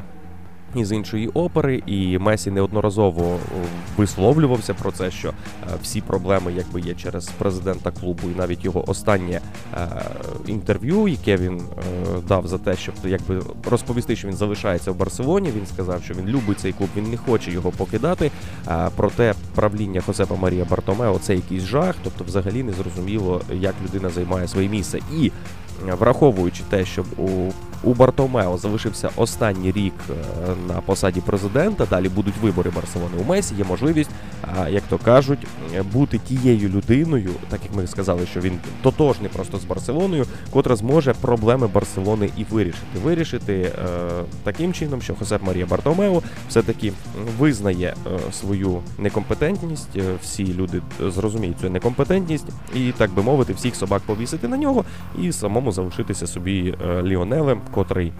Із 0.75 0.93
іншої 0.93 1.29
опери, 1.29 1.83
і 1.87 2.19
Месі 2.19 2.51
неодноразово 2.51 3.39
висловлювався 3.97 4.75
про 4.75 4.93
це, 4.93 5.11
що 5.11 5.29
е, 5.29 5.33
всі 5.83 6.01
проблеми 6.01 6.53
якби 6.57 6.81
є 6.81 6.95
через 6.95 7.29
президента 7.29 7.91
клубу, 7.91 8.23
і 8.35 8.39
навіть 8.39 8.65
його 8.65 8.91
останнє 8.91 9.41
е, 9.75 9.89
інтерв'ю, 10.47 11.09
яке 11.09 11.37
він 11.37 11.59
е, 11.59 11.63
дав 12.29 12.47
за 12.47 12.59
те, 12.59 12.77
щоб 12.77 12.95
якби 13.05 13.43
розповісти, 13.71 14.17
що 14.17 14.29
він 14.29 14.37
залишається 14.37 14.93
в 14.93 14.97
Барселоні. 14.97 15.51
Він 15.57 15.67
сказав, 15.67 16.03
що 16.03 16.15
він 16.15 16.27
любить 16.27 16.61
цей 16.61 16.73
клуб, 16.73 16.89
він 16.97 17.11
не 17.11 17.17
хоче 17.17 17.51
його 17.51 17.71
покидати. 17.71 18.31
Проте 18.97 19.35
правління 19.55 20.01
Хосепа 20.01 20.35
Марія 20.37 20.65
Бартомео 20.65 21.19
це 21.19 21.35
якийсь 21.35 21.63
жах, 21.63 21.95
тобто 22.05 22.25
взагалі 22.25 22.63
не 22.63 22.73
зрозуміло, 22.73 23.41
як 23.53 23.75
людина 23.85 24.11
займає 24.11 24.49
своє 24.49 24.69
місце. 24.69 24.99
І 25.17 25.33
враховуючи 25.99 26.63
те, 26.71 26.85
що 26.85 27.05
у 27.19 27.53
у 27.85 27.95
Бартомео 27.95 28.59
залишився 28.59 29.11
останній 29.17 29.73
рік 29.73 29.95
е, 30.11 30.15
на 30.69 30.81
посаді 30.81 31.21
президента. 31.21 31.87
Далі 31.87 32.09
будуть 32.09 32.35
вибори 32.43 32.71
Барселони 32.71 33.17
у 33.21 33.25
Месі. 33.25 33.55
Є 33.55 33.65
можливість, 33.65 34.11
як 34.71 34.83
то 34.83 34.99
кажуть, 34.99 35.47
бути 35.93 36.19
тією 36.19 36.69
людиною, 36.69 37.31
так 37.49 37.61
як 37.65 37.75
ми 37.75 37.87
сказали, 37.87 38.27
що 38.27 38.41
він 38.41 38.59
тотожний 38.83 39.31
просто 39.31 39.59
з 39.59 39.65
Барселоною, 39.65 40.27
котра 40.51 40.77
зможе 40.77 41.15
проблеми 41.21 41.67
Барселони 41.67 42.31
і 42.37 42.45
вирішити. 42.45 42.87
Вирішити 43.05 43.55
е, 43.55 43.73
таким 44.45 44.73
чином, 44.73 45.03
що 45.03 45.15
Хосеп 45.15 45.43
Марія 45.43 45.67
Бартомео 45.67 46.23
все-таки 46.49 46.93
визнає 47.39 47.95
е, 48.07 48.33
свою 48.33 48.81
некомпетентність. 48.99 49.99
Всі 50.23 50.55
люди 50.55 50.83
зрозуміють 51.01 51.61
цю 51.61 51.71
некомпетентність, 51.71 52.47
і 52.75 52.93
так 52.93 53.11
би 53.11 53.23
мовити, 53.23 53.53
всіх 53.53 53.77
собак 53.77 54.03
повісити 54.07 54.49
на 54.49 54.57
нього 54.57 54.85
і 55.23 55.33
самому 55.33 55.72
залишитися 55.73 56.27
собі 56.27 56.75
е, 56.87 57.03
Ліонелем, 57.03 57.61
котрий. 57.75 58.13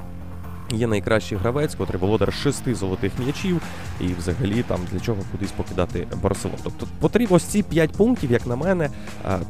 Є 0.73 0.87
найкращий 0.87 1.39
гравець, 1.39 1.75
котрий 1.75 2.01
володар 2.01 2.33
шести 2.33 2.75
золотих 2.75 3.13
м'ячів, 3.19 3.61
і 4.01 4.07
взагалі 4.19 4.63
там 4.63 4.79
для 4.93 5.01
чого 5.01 5.19
кудись 5.33 5.53
покидати 5.53 6.07
Барселону. 6.23 6.59
Тобто 6.65 6.87
потрібно 7.01 7.37
ось 7.37 7.45
ці 7.45 7.63
п'ять 7.63 7.93
пунктів, 7.93 8.33
як 8.33 8.47
на 8.47 8.57
мене, 8.57 8.91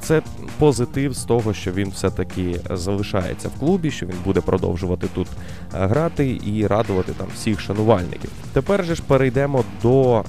це 0.00 0.22
позитив 0.58 1.12
з 1.12 1.24
того, 1.24 1.54
що 1.54 1.72
він 1.72 1.90
все-таки 1.90 2.60
залишається 2.70 3.48
в 3.48 3.52
клубі, 3.60 3.90
що 3.90 4.06
він 4.06 4.14
буде 4.24 4.40
продовжувати 4.40 5.06
тут 5.14 5.28
грати 5.72 6.40
і 6.46 6.66
радувати 6.66 7.12
там 7.12 7.26
всіх 7.34 7.60
шанувальників. 7.60 8.30
Тепер 8.52 8.84
же 8.84 8.94
ж 8.94 9.02
перейдемо 9.06 9.64
до 9.82 10.18
е, 10.18 10.22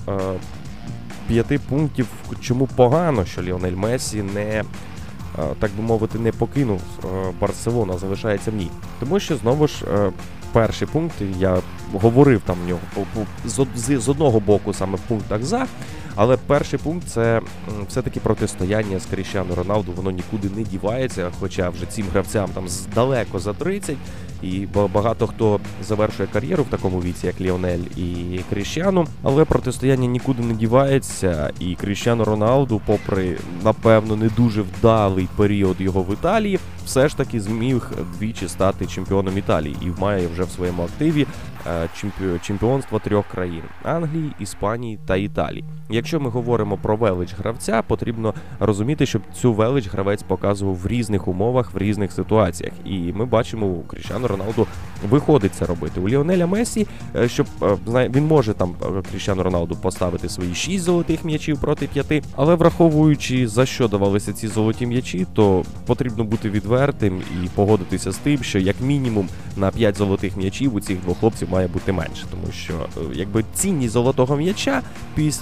п'яти 1.27 1.59
пунктів, 1.69 2.07
чому 2.41 2.67
погано, 2.67 3.25
що 3.25 3.41
Ліонель 3.41 3.75
Месі 3.75 4.23
не. 4.23 4.63
Е, 5.39 5.41
Так 5.59 5.71
би 5.77 5.83
мовити, 5.83 6.19
не 6.19 6.31
покинув 6.31 6.81
Барселона, 7.41 7.97
залишається 7.97 8.51
в 8.51 8.55
ній. 8.55 8.69
Тому 8.99 9.19
що 9.19 9.37
знову 9.37 9.67
ж 9.67 9.85
е, 9.93 10.11
перший 10.51 10.87
пункт 10.87 11.15
я 11.39 11.57
говорив 11.93 12.41
там 12.45 12.55
в 12.65 12.67
нього 12.67 12.79
з, 13.45 13.59
од- 13.59 13.67
з, 13.75 13.99
з 13.99 14.09
одного 14.09 14.39
боку 14.39 14.73
саме 14.73 14.95
в 14.97 14.99
пунктах 15.01 15.43
за. 15.43 15.65
Але 16.15 16.37
перший 16.37 16.79
пункт 16.79 17.07
це 17.07 17.41
все-таки 17.89 18.19
протистояння 18.19 18.99
з 18.99 19.05
Кріщану 19.05 19.55
Роналду. 19.55 19.91
Воно 19.95 20.11
нікуди 20.11 20.49
не 20.55 20.63
дівається, 20.63 21.31
хоча 21.39 21.69
вже 21.69 21.85
цим 21.85 22.05
гравцям 22.11 22.49
там 22.53 22.65
далеко 22.95 23.39
за 23.39 23.53
30, 23.53 23.97
і 24.43 24.67
багато 24.93 25.27
хто 25.27 25.59
завершує 25.81 26.29
кар'єру 26.33 26.63
в 26.63 26.67
такому 26.67 27.01
віці, 27.01 27.27
як 27.27 27.41
Ліонель 27.41 27.83
і 27.97 28.39
Кріщану. 28.49 29.07
Але 29.23 29.45
протистояння 29.45 30.07
нікуди 30.07 30.43
не 30.43 30.53
дівається, 30.53 31.51
і 31.59 31.75
Кріщану 31.75 32.23
Роналду, 32.23 32.81
попри 32.85 33.37
напевно 33.63 34.15
не 34.15 34.29
дуже 34.29 34.61
вдалий 34.61 35.27
період 35.35 35.81
його 35.81 36.03
в 36.03 36.13
Італії, 36.13 36.59
все 36.85 37.07
ж 37.07 37.17
таки 37.17 37.41
зміг 37.41 37.91
двічі 38.19 38.47
стати 38.47 38.85
чемпіоном 38.85 39.37
Італії 39.37 39.75
і 39.81 40.01
має 40.01 40.27
вже 40.27 40.43
в 40.43 40.49
своєму 40.49 40.83
активі 40.83 41.27
е, 41.67 41.89
чемпіонство 42.41 42.99
трьох 42.99 43.27
країн 43.27 43.63
Англії, 43.83 44.31
Іспанії 44.39 44.99
та 45.07 45.15
Італії. 45.15 45.63
Якщо 45.89 46.19
ми 46.19 46.29
говоримо 46.29 46.77
про 46.77 46.95
велич 46.95 47.33
гравця, 47.37 47.81
потрібно 47.81 48.33
розуміти, 48.59 49.05
щоб 49.05 49.21
цю 49.33 49.53
велич 49.53 49.89
гравець 49.89 50.23
показував 50.23 50.75
в 50.75 50.87
різних 50.87 51.27
умовах, 51.27 51.73
в 51.73 51.77
різних 51.77 52.11
ситуаціях. 52.11 52.73
І 52.85 53.13
ми 53.13 53.25
бачимо, 53.25 53.65
у 53.65 53.83
Кріщану 53.83 54.27
Роналду 54.37 54.67
виходить 55.09 55.55
це 55.55 55.65
робити. 55.65 55.99
У 55.99 56.09
Ліонеля 56.09 56.47
Месі, 56.47 56.87
е, 57.15 57.29
щоб 57.29 57.47
е, 57.61 58.09
він 58.15 58.27
може 58.27 58.53
там 58.53 58.75
е, 58.81 59.01
Кріщану 59.11 59.43
Роналду 59.43 59.75
поставити 59.75 60.29
свої 60.29 60.55
6 60.55 60.83
золотих 60.83 61.25
м'ячів 61.25 61.57
проти 61.61 61.87
5, 61.87 62.23
але 62.35 62.55
враховуючи 62.55 63.47
за 63.47 63.65
що 63.65 63.87
давалися 63.87 64.33
ці 64.33 64.47
золоті 64.47 64.85
м'ячі, 64.85 65.27
то 65.33 65.63
потрібно 65.85 66.23
бути 66.23 66.49
відвертим 66.49 67.21
і 67.43 67.47
погодитися 67.47 68.11
з 68.11 68.17
тим, 68.17 68.43
що 68.43 68.59
як 68.59 68.75
мінімум 68.81 69.27
на 69.57 69.71
5 69.71 69.97
золотих 69.97 70.37
м'ячів 70.37 70.75
у 70.75 70.79
цих 70.79 71.01
двох 71.01 71.19
хлопців 71.19 71.49
має 71.51 71.67
бути 71.67 71.91
менше, 71.91 72.25
тому 72.31 72.53
що 72.53 72.73
якби 73.13 73.43
цінність 73.53 73.93
золотого 73.93 74.35
м'яча 74.35 74.81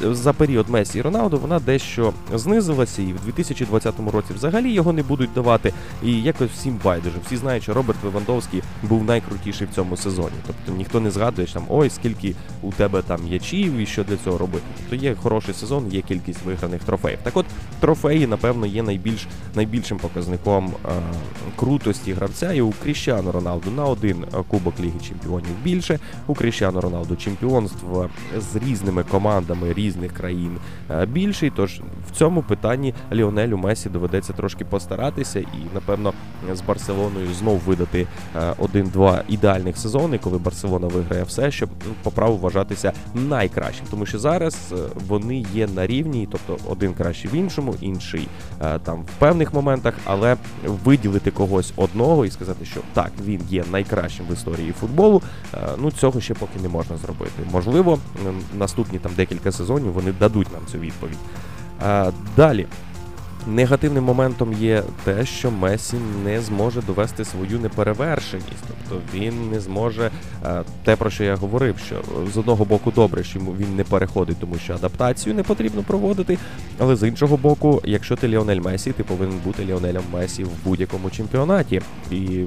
за 0.01 0.33
період 0.33 0.69
Месі 0.69 0.99
і 0.99 1.01
Роналду 1.01 1.37
вона 1.37 1.59
дещо 1.59 2.13
знизилася, 2.33 3.01
і 3.01 3.13
в 3.13 3.25
2020 3.25 3.93
році 4.13 4.33
взагалі 4.33 4.73
його 4.73 4.93
не 4.93 5.03
будуть 5.03 5.33
давати. 5.35 5.73
І 6.03 6.21
якось 6.21 6.51
всім 6.51 6.79
байдуже. 6.83 7.15
Всі 7.25 7.37
знають, 7.37 7.63
що 7.63 7.73
Роберт 7.73 8.03
Левандовський 8.03 8.63
був 8.83 9.03
найкрутіший 9.03 9.67
в 9.67 9.75
цьому 9.75 9.97
сезоні. 9.97 10.35
Тобто 10.47 10.71
ніхто 10.77 10.99
не 10.99 11.11
згадує 11.11 11.47
що 11.47 11.59
там 11.59 11.67
ой, 11.69 11.89
скільки 11.89 12.35
у 12.61 12.71
тебе 12.71 13.01
там 13.01 13.23
м'ячів 13.23 13.77
і 13.77 13.85
що 13.85 14.03
для 14.03 14.17
цього 14.17 14.37
робити. 14.37 14.63
Тобто 14.77 15.05
є 15.05 15.15
хороший 15.15 15.53
сезон, 15.53 15.87
є 15.91 16.01
кількість 16.01 16.45
виграних 16.45 16.83
трофеїв. 16.83 17.19
Так 17.23 17.37
от 17.37 17.45
трофеї, 17.79 18.27
напевно, 18.27 18.65
є 18.65 18.83
найбільш 18.83 19.27
найбільшим 19.55 19.97
показником 19.97 20.73
е, 20.85 20.89
крутості 21.55 22.13
гравця. 22.13 22.53
І 22.53 22.61
у 22.61 22.71
Кріщану 22.83 23.31
Роналду 23.31 23.71
на 23.71 23.85
один 23.85 24.23
е, 24.23 24.43
кубок 24.47 24.79
Ліги 24.79 24.99
Чемпіонів 25.07 25.63
більше. 25.63 25.99
У 26.27 26.33
Кріщану 26.33 26.81
Роналду 26.81 27.15
чемпіонств 27.15 27.85
з 28.37 28.55
різними 28.55 29.03
командами 29.03 29.73
різних 29.73 30.13
країн 30.13 30.57
е, 30.91 31.05
більший. 31.05 31.51
Тож 31.55 31.81
в 32.11 32.17
цьому 32.17 32.41
питанні 32.41 32.93
Ліонелю 33.11 33.57
Месі 33.57 33.89
доведеться 33.89 34.33
трошки 34.33 34.65
постаратися 34.65 35.39
і, 35.39 35.67
напевно, 35.73 36.13
з 36.53 36.61
Барселоною 36.61 37.33
знов 37.33 37.59
видати 37.59 38.07
е, 38.35 38.53
один-два 38.71 39.23
ідеальних 39.27 39.77
сезони, 39.77 40.17
коли 40.17 40.37
Барселона 40.37 40.87
виграє 40.87 41.23
все, 41.23 41.51
щоб 41.51 41.69
ну, 41.87 41.93
по 42.03 42.11
праву 42.11 42.37
вважатися 42.37 42.93
найкращим. 43.13 43.85
Тому 43.89 44.05
що 44.05 44.19
зараз 44.19 44.55
е, 44.71 44.75
вони 45.07 45.45
є 45.53 45.67
на 45.67 45.87
рівні, 45.87 46.27
тобто 46.31 46.71
один 46.71 46.93
кращий 46.93 47.31
в 47.31 47.35
іншому, 47.35 47.75
інший 47.81 48.27
е, 48.61 48.79
там 48.79 49.01
в 49.01 49.19
певних 49.19 49.53
моментах, 49.53 49.93
але 50.05 50.37
виділити 50.63 51.31
когось 51.31 51.73
одного 51.75 52.25
і 52.25 52.31
сказати, 52.31 52.65
що 52.65 52.81
так, 52.93 53.11
він 53.25 53.41
є 53.49 53.63
найкращим 53.71 54.25
в 54.29 54.33
історії 54.33 54.71
футболу. 54.79 55.21
е, 55.53 55.57
Ну 55.77 55.91
ну 55.91 55.97
цього 55.97 56.21
ще 56.21 56.33
поки 56.33 56.59
не 56.61 56.69
можна 56.69 56.97
зробити. 56.97 57.43
Можливо, 57.51 57.99
наступні 58.57 58.99
там 58.99 59.11
декілька 59.15 59.51
сезонів 59.51 59.93
вони 59.93 60.11
дадуть 60.19 60.53
нам 60.53 60.61
цю 60.71 60.79
відповідь. 60.79 61.17
Далі. 62.35 62.67
Негативним 63.47 64.03
моментом 64.03 64.53
є 64.53 64.83
те, 65.03 65.25
що 65.25 65.51
Месі 65.51 65.95
не 66.25 66.41
зможе 66.41 66.81
довести 66.81 67.25
свою 67.25 67.59
неперевершеність. 67.59 68.63
Тобто 68.67 69.01
він 69.13 69.49
не 69.51 69.59
зможе 69.59 70.11
е, 70.45 70.63
те, 70.83 70.95
про 70.95 71.09
що 71.09 71.23
я 71.23 71.35
говорив, 71.35 71.75
що 71.85 71.95
з 72.33 72.37
одного 72.37 72.65
боку 72.65 72.91
добре, 72.91 73.23
що 73.23 73.39
він 73.39 73.75
не 73.75 73.83
переходить, 73.83 74.37
тому 74.39 74.55
що 74.55 74.73
адаптацію 74.73 75.35
не 75.35 75.43
потрібно 75.43 75.83
проводити. 75.83 76.37
Але 76.79 76.95
з 76.95 77.07
іншого 77.07 77.37
боку, 77.37 77.81
якщо 77.85 78.15
ти 78.15 78.27
Ліонель 78.27 78.59
Месі, 78.61 78.91
ти 78.91 79.03
повинен 79.03 79.37
бути 79.45 79.65
Ліонелем 79.65 80.03
Месі 80.13 80.43
в 80.43 80.49
будь-якому 80.65 81.09
чемпіонаті. 81.09 81.81
І 82.11 82.45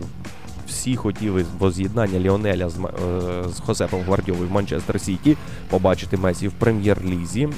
всі 0.74 0.96
хотіли 0.96 1.44
воз'єднання 1.58 2.20
Ліонеля 2.20 2.68
з, 2.68 2.78
е, 2.78 3.48
з 3.48 3.60
Хосепом 3.60 4.00
Гвардіолою 4.02 4.48
в 4.48 4.52
Манчестер 4.52 5.00
Сіті, 5.00 5.36
побачити 5.70 6.16
Месі 6.16 6.48
в 6.48 6.52
прем'єр-лізі. 6.52 7.48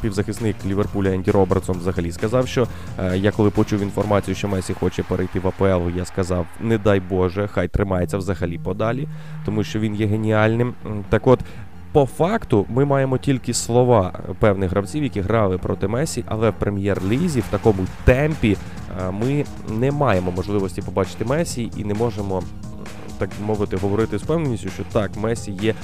Півзахисник 0.00 0.56
Ліверпуля 0.66 1.10
Енді 1.10 1.30
Робертсон 1.30 1.78
взагалі 1.78 2.12
сказав, 2.12 2.48
що 2.48 2.66
е, 2.98 3.18
я 3.18 3.30
коли 3.30 3.50
почув 3.50 3.80
інформацію, 3.80 4.34
що 4.34 4.48
Месі 4.48 4.74
хоче 4.74 5.02
перейти 5.02 5.40
в 5.40 5.48
АПЛ, 5.48 5.96
я 5.96 6.04
сказав: 6.04 6.46
не 6.60 6.78
дай 6.78 7.00
Боже, 7.00 7.48
хай 7.52 7.68
тримається 7.68 8.18
взагалі 8.18 8.58
подалі, 8.58 9.08
тому 9.44 9.64
що 9.64 9.78
він 9.80 9.94
є 9.94 10.06
геніальним. 10.06 10.74
Так 11.10 11.26
от. 11.26 11.40
По 11.92 12.06
факту 12.06 12.66
ми 12.68 12.84
маємо 12.84 13.18
тільки 13.18 13.54
слова 13.54 14.20
певних 14.38 14.70
гравців, 14.70 15.02
які 15.02 15.20
грали 15.20 15.58
проти 15.58 15.88
Месі, 15.88 16.24
але 16.26 16.50
в 16.50 16.54
прем'єр-лізі 16.54 17.40
в 17.40 17.44
такому 17.50 17.86
темпі 18.04 18.56
е, 19.00 19.10
ми 19.10 19.44
не 19.68 19.90
маємо 19.92 20.30
можливості 20.30 20.82
побачити 20.82 21.24
Месі 21.24 21.70
і 21.76 21.84
не 21.84 21.94
можемо, 21.94 22.42
так 23.18 23.30
мовити, 23.46 23.76
говорити 23.76 24.18
з 24.18 24.22
певністю, 24.22 24.68
що 24.68 24.82
так, 24.92 25.10
Месі 25.16 25.52
є 25.52 25.70
е, 25.70 25.74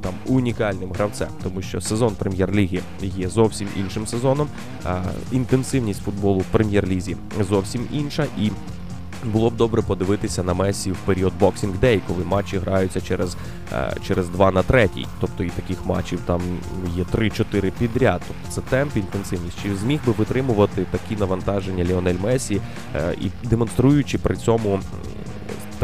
там 0.00 0.14
унікальним 0.26 0.92
гравцем, 0.92 1.28
тому 1.42 1.62
що 1.62 1.80
сезон 1.80 2.14
прем'єр-ліги 2.18 2.80
є 3.02 3.28
зовсім 3.28 3.68
іншим 3.76 4.06
сезоном. 4.06 4.48
е, 4.86 5.02
Інтенсивність 5.32 6.02
футболу 6.02 6.38
в 6.38 6.44
прем'єр-лізі 6.44 7.16
зовсім 7.40 7.88
інша 7.92 8.26
і. 8.38 8.50
Було 9.24 9.50
б 9.50 9.56
добре 9.56 9.82
подивитися 9.82 10.42
на 10.42 10.54
Месі 10.54 10.92
в 10.92 10.96
період 10.96 11.32
Boxing 11.40 11.80
Day, 11.80 12.00
коли 12.06 12.24
матчі 12.24 12.58
граються 12.58 13.00
через, 13.00 13.36
е, 13.72 13.96
через 14.06 14.28
2 14.28 14.50
на 14.50 14.62
3. 14.62 15.06
Тобто 15.20 15.44
і 15.44 15.48
таких 15.48 15.86
матчів 15.86 16.20
там 16.26 16.40
є 16.96 17.04
3-4 17.04 17.72
підряд. 17.78 18.22
Тобто 18.28 18.48
це 18.48 18.70
темп, 18.70 18.96
інтенсивність. 18.96 19.62
Чи 19.62 19.76
зміг 19.76 20.00
би 20.06 20.12
витримувати 20.12 20.86
такі 20.90 21.16
навантаження 21.20 21.84
Ліонель 21.84 22.18
Месі 22.22 22.60
е, 22.94 23.14
і 23.20 23.30
демонструючи 23.48 24.18
при 24.18 24.36
цьому 24.36 24.80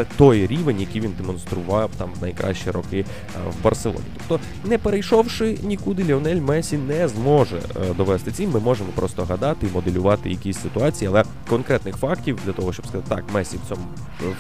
той 0.05 0.47
рівень, 0.47 0.81
який 0.81 1.01
він 1.01 1.13
демонстрував 1.19 1.91
там 1.99 2.11
в 2.19 2.23
найкращі 2.23 2.71
роки 2.71 2.99
е, 2.99 3.05
в 3.51 3.65
Барселоні. 3.65 4.05
Тобто, 4.29 4.45
не 4.65 4.79
перейшовши 4.79 5.59
нікуди, 5.63 6.05
Ліонель 6.05 6.41
Месі 6.41 6.79
не 6.79 7.09
зможе 7.09 7.57
е, 7.57 7.95
довести 7.95 8.33
ці. 8.33 8.47
Ми 8.47 8.61
можемо 8.61 8.91
просто 8.95 9.25
гадати 9.25 9.67
і 9.67 9.75
моделювати 9.75 10.31
якісь 10.31 10.63
ситуації, 10.63 11.09
але 11.09 11.25
конкретних 11.49 11.97
фактів 11.97 12.39
для 12.47 12.53
того, 12.53 12.73
щоб 12.73 12.87
сказати, 12.87 13.09
так, 13.15 13.25
Месі 13.35 13.57
в 13.57 13.69
цьому 13.69 13.83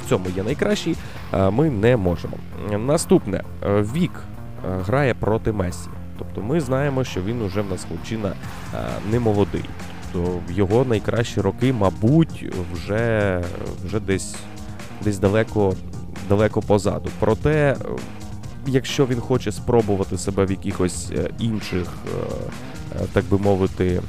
в 0.04 0.08
цьому 0.08 0.26
є 0.36 0.42
найкращий, 0.42 0.96
е, 1.32 1.50
ми 1.50 1.70
не 1.70 1.96
можемо. 1.96 2.36
Наступне 2.78 3.44
вік 3.64 4.12
грає 4.64 5.14
проти 5.14 5.52
Месі. 5.52 5.88
Тобто 6.18 6.40
ми 6.40 6.60
знаємо, 6.60 7.04
що 7.04 7.20
він 7.22 7.42
уже 7.42 7.60
в 7.60 7.70
нас 7.70 7.86
хлопчина 7.88 8.32
не 9.10 9.20
молодий. 9.20 9.64
Тобто 10.12 10.40
його 10.50 10.84
найкращі 10.84 11.40
роки, 11.40 11.72
мабуть, 11.72 12.44
вже, 12.72 13.42
вже 13.84 14.00
десь, 14.00 14.36
десь 15.04 15.18
далеко, 15.18 15.74
далеко 16.28 16.62
позаду. 16.62 17.10
Проте, 17.20 17.50
е, 17.50 17.76
якщо 18.66 19.06
він 19.06 19.20
хоче 19.20 19.52
спробувати 19.52 20.18
себе 20.18 20.44
в 20.44 20.50
якихось 20.50 21.10
е, 21.10 21.30
інших, 21.38 21.86
е, 23.00 23.04
так 23.12 23.24
би 23.30 23.38
мовити, 23.38 24.02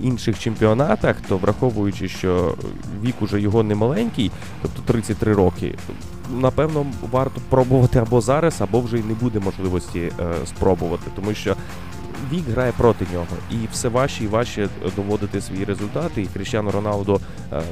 інших 0.00 0.38
чемпіонатах, 0.38 1.16
то 1.28 1.36
враховуючи, 1.36 2.08
що 2.08 2.54
вік 3.02 3.14
уже 3.20 3.40
його 3.40 3.62
не 3.62 3.74
маленький, 3.74 4.30
тобто 4.62 4.92
33 4.92 5.34
роки, 5.34 5.74
напевно, 6.40 6.86
варто 7.10 7.40
пробувати 7.48 7.98
або 7.98 8.20
зараз, 8.20 8.60
або 8.60 8.80
вже 8.80 8.98
й 8.98 9.02
не 9.02 9.14
буде 9.14 9.38
можливості 9.38 10.12
спробувати, 10.46 11.10
тому 11.16 11.34
що 11.34 11.56
вік 12.32 12.44
грає 12.48 12.72
проти 12.76 13.06
нього, 13.12 13.26
і 13.50 13.56
все 13.72 13.88
важче 13.88 14.24
і 14.24 14.26
важче 14.26 14.68
доводити 14.96 15.40
свої 15.40 15.64
результати. 15.64 16.22
І 16.22 16.26
Кріщано 16.26 16.70
Роналдо 16.70 17.20
е, 17.52 17.62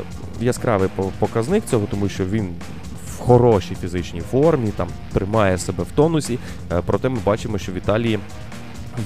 яскравий 0.40 0.88
показник 1.18 1.64
цього, 1.64 1.86
тому 1.90 2.08
що 2.08 2.24
він. 2.24 2.54
В 3.06 3.26
хорошій 3.26 3.74
фізичній 3.74 4.20
формі, 4.20 4.70
там 4.76 4.88
тримає 5.12 5.58
себе 5.58 5.84
в 5.84 5.96
тонусі. 5.96 6.38
Е, 6.72 6.82
проте 6.86 7.08
ми 7.08 7.18
бачимо, 7.24 7.58
що 7.58 7.72
в 7.72 7.74
Італії 7.74 8.18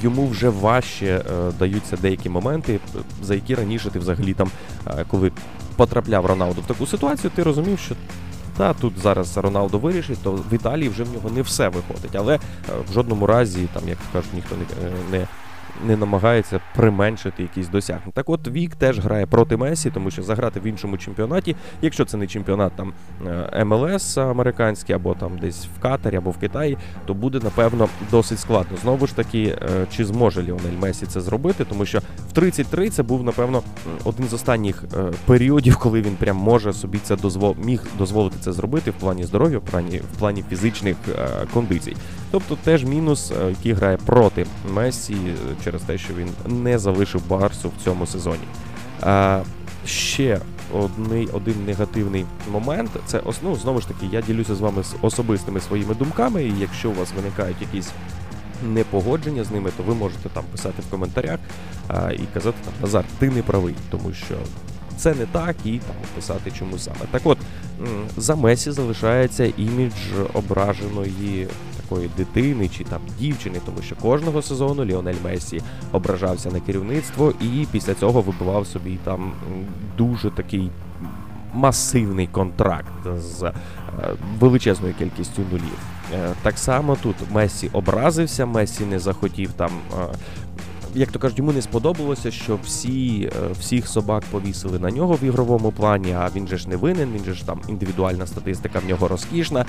йому 0.02 0.26
вже 0.28 0.48
важче 0.48 1.06
е, 1.06 1.52
даються 1.58 1.96
деякі 1.96 2.28
моменти, 2.28 2.80
за 3.22 3.34
які 3.34 3.54
раніше 3.54 3.90
ти 3.90 3.98
взагалі 3.98 4.34
там, 4.34 4.50
коли 5.08 5.32
потрапляв 5.76 6.26
Роналду 6.26 6.60
в 6.60 6.66
таку 6.66 6.86
ситуацію, 6.86 7.30
ти 7.34 7.42
розумів, 7.42 7.78
що 7.78 7.94
та 8.58 8.74
тут 8.74 8.98
зараз 9.02 9.36
Роналдо 9.36 9.78
вирішить, 9.78 10.18
то 10.22 10.32
в 10.32 10.52
Італії 10.52 10.88
вже 10.88 11.04
в 11.04 11.12
нього 11.12 11.30
не 11.30 11.42
все 11.42 11.68
виходить. 11.68 12.16
Але 12.16 12.34
е, 12.34 12.38
в 12.90 12.92
жодному 12.92 13.26
разі, 13.26 13.68
там, 13.72 13.88
як 13.88 13.98
кажуть, 14.12 14.34
ніхто 14.34 14.56
не, 14.56 14.62
е, 14.62 14.92
не, 15.10 15.26
не 15.86 15.96
намагається 15.96 16.60
применшити 16.76 17.42
якісь 17.42 17.68
досягнення. 17.68 18.12
Так 18.14 18.28
от 18.28 18.48
Вік 18.48 18.74
теж 18.74 18.98
грає 18.98 19.26
проти 19.26 19.56
Месі, 19.56 19.90
тому 19.90 20.10
що 20.10 20.22
заграти 20.22 20.60
в 20.60 20.66
іншому 20.66 20.98
чемпіонаті, 20.98 21.56
якщо 21.82 22.04
це 22.04 22.16
не 22.16 22.26
чемпіонат 22.26 22.72
там 22.72 22.92
е, 23.26 23.64
МЛС 23.64 24.18
американський, 24.18 24.94
або 24.94 25.14
там 25.14 25.38
десь 25.38 25.66
в 25.78 25.80
Катарі, 25.82 26.16
або 26.16 26.30
в 26.30 26.38
Китаї, 26.38 26.78
то 27.06 27.14
буде 27.14 27.40
напевно 27.42 27.88
досить 28.10 28.40
складно. 28.40 28.76
Знову 28.82 29.06
ж 29.06 29.16
таки, 29.16 29.42
е, 29.42 29.86
чи 29.96 30.04
зможе 30.04 30.42
Ліонель 30.42 30.78
Месі 30.80 31.06
це 31.06 31.20
зробити, 31.20 31.64
тому 31.64 31.86
що 31.86 31.98
в 32.28 32.32
33 32.32 32.90
це 32.90 33.02
був 33.02 33.22
напевно 33.22 33.62
один 34.04 34.28
з 34.28 34.32
останніх 34.32 34.84
е, 34.84 35.12
періодів, 35.26 35.76
коли 35.76 36.02
він 36.02 36.16
прям 36.16 36.36
може 36.36 36.72
собі 36.72 36.98
це 37.02 37.16
дозвол 37.16 37.56
міг 37.64 37.82
дозволити 37.98 38.36
це 38.40 38.52
зробити 38.52 38.90
в 38.90 38.94
плані 38.94 39.24
здоров'я, 39.24 39.58
в 39.58 39.62
плані 39.62 39.98
в 40.14 40.18
плані 40.18 40.44
фізичних 40.50 40.96
кондицій. 41.54 41.96
Тобто 42.30 42.56
теж 42.64 42.84
мінус, 42.84 43.32
який 43.48 43.72
грає 43.72 43.96
проти 43.96 44.46
Месі 44.74 45.16
через 45.68 45.82
те, 45.82 45.98
що 45.98 46.14
він 46.14 46.28
не 46.46 46.78
залишив 46.78 47.28
Барсу 47.28 47.68
в 47.68 47.84
цьому 47.84 48.06
сезоні. 48.06 48.48
А, 49.02 49.42
ще 49.86 50.40
одний, 50.74 51.28
один 51.32 51.64
негативний 51.66 52.24
момент. 52.50 52.90
Це 53.06 53.20
ну, 53.42 53.56
знову 53.56 53.80
ж 53.80 53.88
таки, 53.88 54.06
я 54.12 54.20
ділюся 54.20 54.54
з 54.54 54.60
вами 54.60 54.82
з 54.82 54.94
особистими 55.02 55.60
своїми 55.60 55.94
думками, 55.94 56.44
і 56.44 56.58
якщо 56.58 56.90
у 56.90 56.94
вас 56.94 57.12
виникають 57.16 57.60
якісь 57.60 57.90
непогодження 58.66 59.44
з 59.44 59.50
ними, 59.50 59.70
то 59.76 59.82
ви 59.82 59.94
можете 59.94 60.28
там 60.28 60.44
писати 60.52 60.82
в 60.82 60.90
коментарях 60.90 61.38
а, 61.88 62.12
і 62.12 62.22
казати 62.34 62.58
там 62.64 62.74
Назар, 62.80 63.04
ти 63.18 63.30
не 63.30 63.42
правий, 63.42 63.74
тому 63.90 64.12
що 64.12 64.34
це 64.98 65.14
не 65.14 65.26
так, 65.26 65.56
і 65.64 65.78
там 65.78 65.96
писати 66.14 66.52
чому 66.58 66.78
саме. 66.78 67.00
Так 67.10 67.22
от 67.24 67.38
за 68.16 68.36
Месі 68.36 68.70
залишається 68.70 69.52
імідж 69.56 69.94
ображеної 70.34 71.48
такої 71.82 72.10
дитини 72.16 72.68
чи 72.68 72.84
там 72.84 73.00
дівчини, 73.18 73.60
тому 73.66 73.82
що 73.82 73.96
кожного 73.96 74.42
сезону 74.42 74.84
Ліонель 74.84 75.14
Месі 75.24 75.62
ображався 75.92 76.50
на 76.50 76.60
керівництво 76.60 77.32
і 77.40 77.66
після 77.72 77.94
цього 77.94 78.20
вибивав 78.20 78.66
собі 78.66 78.98
там 79.04 79.32
дуже 79.98 80.30
такий 80.30 80.70
масивний 81.54 82.26
контракт 82.26 82.92
з 83.16 83.42
е, 83.42 83.52
величезною 84.40 84.94
кількістю 84.98 85.42
нулів. 85.52 85.78
Е, 86.14 86.28
Так 86.42 86.58
само 86.58 86.96
тут 87.02 87.16
Месі 87.30 87.70
образився, 87.72 88.46
Месі 88.46 88.84
не 88.84 88.98
захотів 88.98 89.52
там. 89.52 89.70
Як 90.98 91.12
то 91.12 91.18
кажуть, 91.18 91.38
йому 91.38 91.52
не 91.52 91.62
сподобалося, 91.62 92.30
що 92.30 92.58
всі, 92.64 93.30
е, 93.36 93.52
всіх 93.60 93.88
собак 93.88 94.22
повісили 94.30 94.78
на 94.78 94.90
нього 94.90 95.14
в 95.14 95.24
ігровому 95.24 95.72
плані, 95.72 96.12
а 96.12 96.30
він 96.36 96.48
же 96.48 96.56
ж 96.56 96.68
не 96.68 96.76
винен, 96.76 97.12
він 97.14 97.24
же 97.24 97.34
ж 97.34 97.46
там 97.46 97.60
індивідуальна 97.68 98.26
статистика 98.26 98.78
в 98.78 98.88
нього 98.88 99.08
розкішна. 99.08 99.64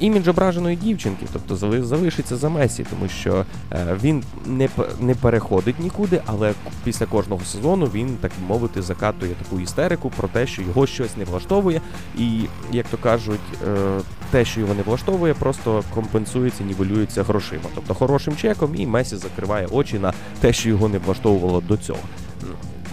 Імідж 0.00 0.28
ображеної 0.28 0.76
дівчинки, 0.76 1.26
тобто 1.32 1.54
зали- 1.56 1.82
залишиться 1.82 2.36
за 2.36 2.48
Месі, 2.48 2.86
тому 2.90 3.08
що 3.08 3.44
е, 3.72 3.96
він 4.02 4.22
не, 4.46 4.68
не 5.00 5.14
переходить 5.14 5.80
нікуди, 5.80 6.22
але 6.26 6.52
після 6.84 7.06
кожного 7.06 7.44
сезону 7.44 7.86
він, 7.94 8.16
так 8.20 8.30
би 8.40 8.46
мовити, 8.48 8.82
закатує 8.82 9.34
таку 9.34 9.60
істерику 9.60 10.10
про 10.16 10.28
те, 10.28 10.46
що 10.46 10.62
його 10.62 10.86
щось 10.86 11.16
не 11.16 11.24
влаштовує, 11.24 11.80
і, 12.18 12.40
як 12.72 12.86
то 12.88 12.96
кажуть, 12.96 13.40
е, 13.68 14.00
те, 14.32 14.44
що 14.44 14.60
його 14.60 14.74
не 14.74 14.82
влаштовує, 14.82 15.34
просто 15.34 15.84
компенсується, 15.94 16.64
нівелюється 16.64 17.22
грошима. 17.22 17.64
Тобто 17.74 17.94
хорошим 17.94 18.36
чеком, 18.36 18.74
і 18.76 18.86
Месі 18.86 19.16
закриває 19.16 19.66
очі 19.66 19.98
на 19.98 20.12
те, 20.40 20.52
що 20.52 20.68
його 20.68 20.88
не 20.88 20.98
влаштовувало 20.98 21.60
до 21.60 21.76
цього. 21.76 21.98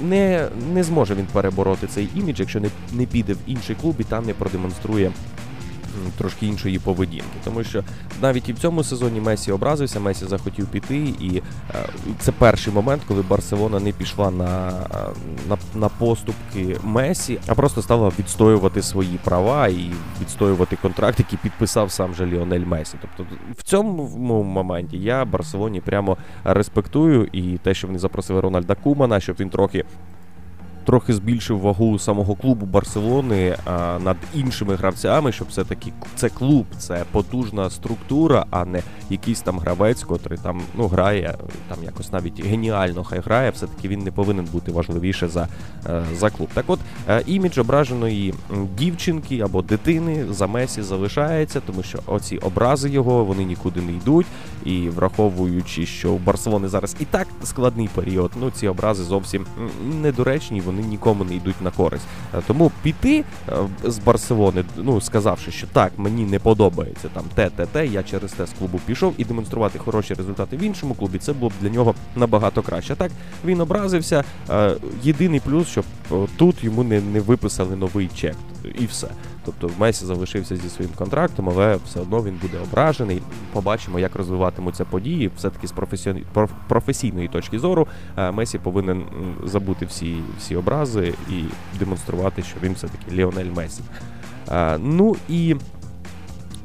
Не, 0.01 0.47
не 0.73 0.83
зможе 0.83 1.15
він 1.15 1.27
перебороти 1.33 1.87
цей 1.87 2.09
імідж, 2.15 2.39
якщо 2.39 2.59
не, 2.59 2.69
не 2.93 3.05
піде 3.05 3.33
в 3.33 3.37
інший 3.47 3.75
клуб 3.81 3.95
і 3.99 4.03
там 4.03 4.25
не 4.25 4.33
продемонструє 4.33 5.11
трошки 6.17 6.45
іншої 6.45 6.79
поведінки. 6.79 7.25
Тому 7.43 7.63
що 7.63 7.83
навіть 8.21 8.49
і 8.49 8.53
в 8.53 8.59
цьому 8.59 8.83
сезоні 8.83 9.21
Месі 9.21 9.51
образився, 9.51 9.99
Месі 9.99 10.25
захотів 10.25 10.67
піти, 10.67 10.97
і 10.97 11.41
е, 11.75 11.85
це 12.19 12.31
перший 12.31 12.73
момент, 12.73 13.01
коли 13.07 13.21
Барселона 13.21 13.79
не 13.79 13.91
пішла 13.91 14.31
на, 14.31 14.71
на, 15.49 15.57
на 15.75 15.89
поступки 15.89 16.77
Месі, 16.83 17.39
а 17.47 17.55
просто 17.55 17.81
стала 17.81 18.11
відстоювати 18.19 18.81
свої 18.81 19.19
права 19.23 19.67
і 19.67 19.91
відстоювати 20.21 20.77
контракт, 20.81 21.19
який 21.19 21.39
підписав 21.43 21.91
сам 21.91 22.13
же 22.13 22.25
Ліонель 22.25 22.65
Месі. 22.65 22.97
Тобто 23.01 23.33
в 23.57 23.63
цьому 23.63 24.43
моменті 24.43 24.97
я 24.97 25.25
Барселоні 25.25 25.81
прямо 25.81 26.17
респектую 26.43 27.29
і 27.31 27.57
те, 27.57 27.73
що 27.73 27.87
вони 27.87 27.99
запросили 27.99 28.41
Рональда 28.41 28.75
Кумана, 28.75 29.19
щоб 29.19 29.35
він 29.39 29.49
трохи 29.49 29.85
трохи 30.89 31.13
збільшив 31.13 31.59
вагу 31.59 31.99
самого 31.99 32.35
клубу 32.35 32.65
Барселони 32.65 33.55
а, 33.65 33.99
над 33.99 34.17
іншими 34.33 34.75
гравцями, 34.75 35.31
щоб 35.31 35.47
все 35.47 35.63
таки 35.63 35.93
це 36.15 36.29
клуб, 36.29 36.65
це 36.77 37.03
потужна 37.11 37.69
структура, 37.69 38.45
а 38.51 38.65
не 38.65 38.81
якийсь 39.09 39.41
там 39.41 39.59
гравець, 39.59 40.03
котрий 40.03 40.39
там 40.43 40.61
ну 40.77 40.87
грає 40.87 41.35
там 41.67 41.77
якось 41.83 42.11
навіть 42.11 42.45
геніально 42.45 43.03
хай 43.03 43.19
грає. 43.19 43.49
Все 43.49 43.67
таки 43.67 43.87
він 43.87 43.99
не 43.99 44.11
повинен 44.11 44.45
бути 44.45 44.71
важливіше 44.71 45.27
за 45.27 45.47
е, 45.89 46.03
за 46.15 46.29
клуб. 46.29 46.49
Так, 46.53 46.65
от 46.67 46.79
е, 47.09 47.23
імідж 47.25 47.57
ображеної 47.57 48.33
дівчинки 48.77 49.39
або 49.39 49.61
дитини 49.61 50.25
за 50.29 50.47
Месі 50.47 50.81
залишається, 50.81 51.59
тому 51.59 51.83
що 51.83 51.99
оці 52.05 52.37
образи 52.37 52.89
його 52.89 53.25
вони 53.25 53.43
нікуди 53.43 53.81
не 53.81 53.91
йдуть. 53.91 54.27
І 54.65 54.89
враховуючи, 54.89 55.85
що 55.85 56.11
у 56.11 56.17
Барселони 56.17 56.67
зараз 56.67 56.95
і 56.99 57.05
так 57.05 57.27
складний 57.43 57.89
період, 57.95 58.31
ну 58.39 58.51
ці 58.51 58.67
образи 58.67 59.03
зовсім 59.03 59.45
недоречні. 60.01 60.61
Вони 60.61 60.78
вони 60.79 60.91
нікому 60.91 61.23
не 61.23 61.35
йдуть 61.35 61.61
на 61.61 61.71
користь. 61.71 62.05
Е, 62.33 62.41
тому 62.47 62.71
піти 62.83 63.23
е, 63.49 63.53
з 63.83 63.99
Барселони, 63.99 64.63
ну 64.77 65.01
сказавши, 65.01 65.51
що 65.51 65.67
так, 65.67 65.91
мені 65.97 66.25
не 66.25 66.39
подобається 66.39 67.09
там 67.13 67.23
те, 67.35 67.49
те, 67.49 67.65
те, 67.65 67.87
я 67.87 68.03
через 68.03 68.31
те 68.31 68.45
з 68.45 68.53
клубу 68.53 68.79
пішов 68.85 69.13
і 69.17 69.25
демонструвати 69.25 69.79
хороші 69.79 70.13
результати 70.13 70.57
в 70.57 70.63
іншому 70.63 70.93
клубі, 70.93 71.17
це 71.17 71.33
було 71.33 71.49
б 71.49 71.53
для 71.61 71.69
нього 71.69 71.95
набагато 72.15 72.61
краще. 72.61 72.95
Так 72.95 73.11
він 73.45 73.61
образився. 73.61 74.23
Е, 74.49 74.75
єдиний 75.03 75.39
плюс, 75.39 75.67
щоб 75.67 75.85
тут 76.37 76.63
йому 76.63 76.83
не, 76.83 77.01
не 77.01 77.19
виписали 77.19 77.75
новий 77.75 78.09
чек, 78.15 78.35
і 78.79 78.85
все. 78.85 79.07
Тобто 79.59 79.77
Месі 79.79 80.05
залишився 80.05 80.55
зі 80.55 80.69
своїм 80.69 80.93
контрактом, 80.95 81.49
але 81.49 81.77
все 81.85 81.99
одно 81.99 82.23
він 82.23 82.39
буде 82.41 82.57
ображений. 82.63 83.21
Побачимо, 83.53 83.99
як 83.99 84.15
розвиватимуться 84.15 84.85
події. 84.85 85.31
Все 85.37 85.49
таки 85.49 85.67
з 85.67 85.73
професійної 86.67 87.27
точки 87.27 87.59
зору 87.59 87.87
Месі 88.31 88.59
повинен 88.59 89.03
забути 89.43 89.85
всі 89.85 90.15
всі 90.37 90.55
образи 90.55 91.13
і 91.29 91.43
демонструвати, 91.79 92.43
що 92.43 92.55
він 92.63 92.73
все-таки 92.73 93.11
Ліонель 93.11 93.51
Месі. 93.55 93.81
Ну 94.79 95.15
і 95.29 95.55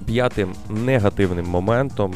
п'ятим 0.07 0.53
негативним 0.70 1.47
моментом, 1.47 2.14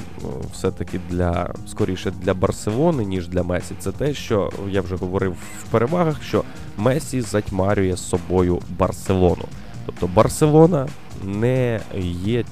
все-таки 0.52 1.00
для 1.10 1.54
скоріше 1.66 2.10
для 2.10 2.34
Барселони, 2.34 3.04
ніж 3.04 3.28
для 3.28 3.42
Месі, 3.42 3.74
це 3.78 3.92
те, 3.92 4.14
що 4.14 4.52
я 4.70 4.80
вже 4.80 4.96
говорив 4.96 5.32
в 5.32 5.64
перевагах, 5.70 6.22
що 6.22 6.44
Месі 6.76 7.20
затьмарює 7.20 7.96
з 7.96 8.08
собою 8.08 8.60
Барселону. 8.78 9.44
Тобто 9.88 10.06
Барселона 10.06 10.88
не 11.24 11.80
є 12.22 12.44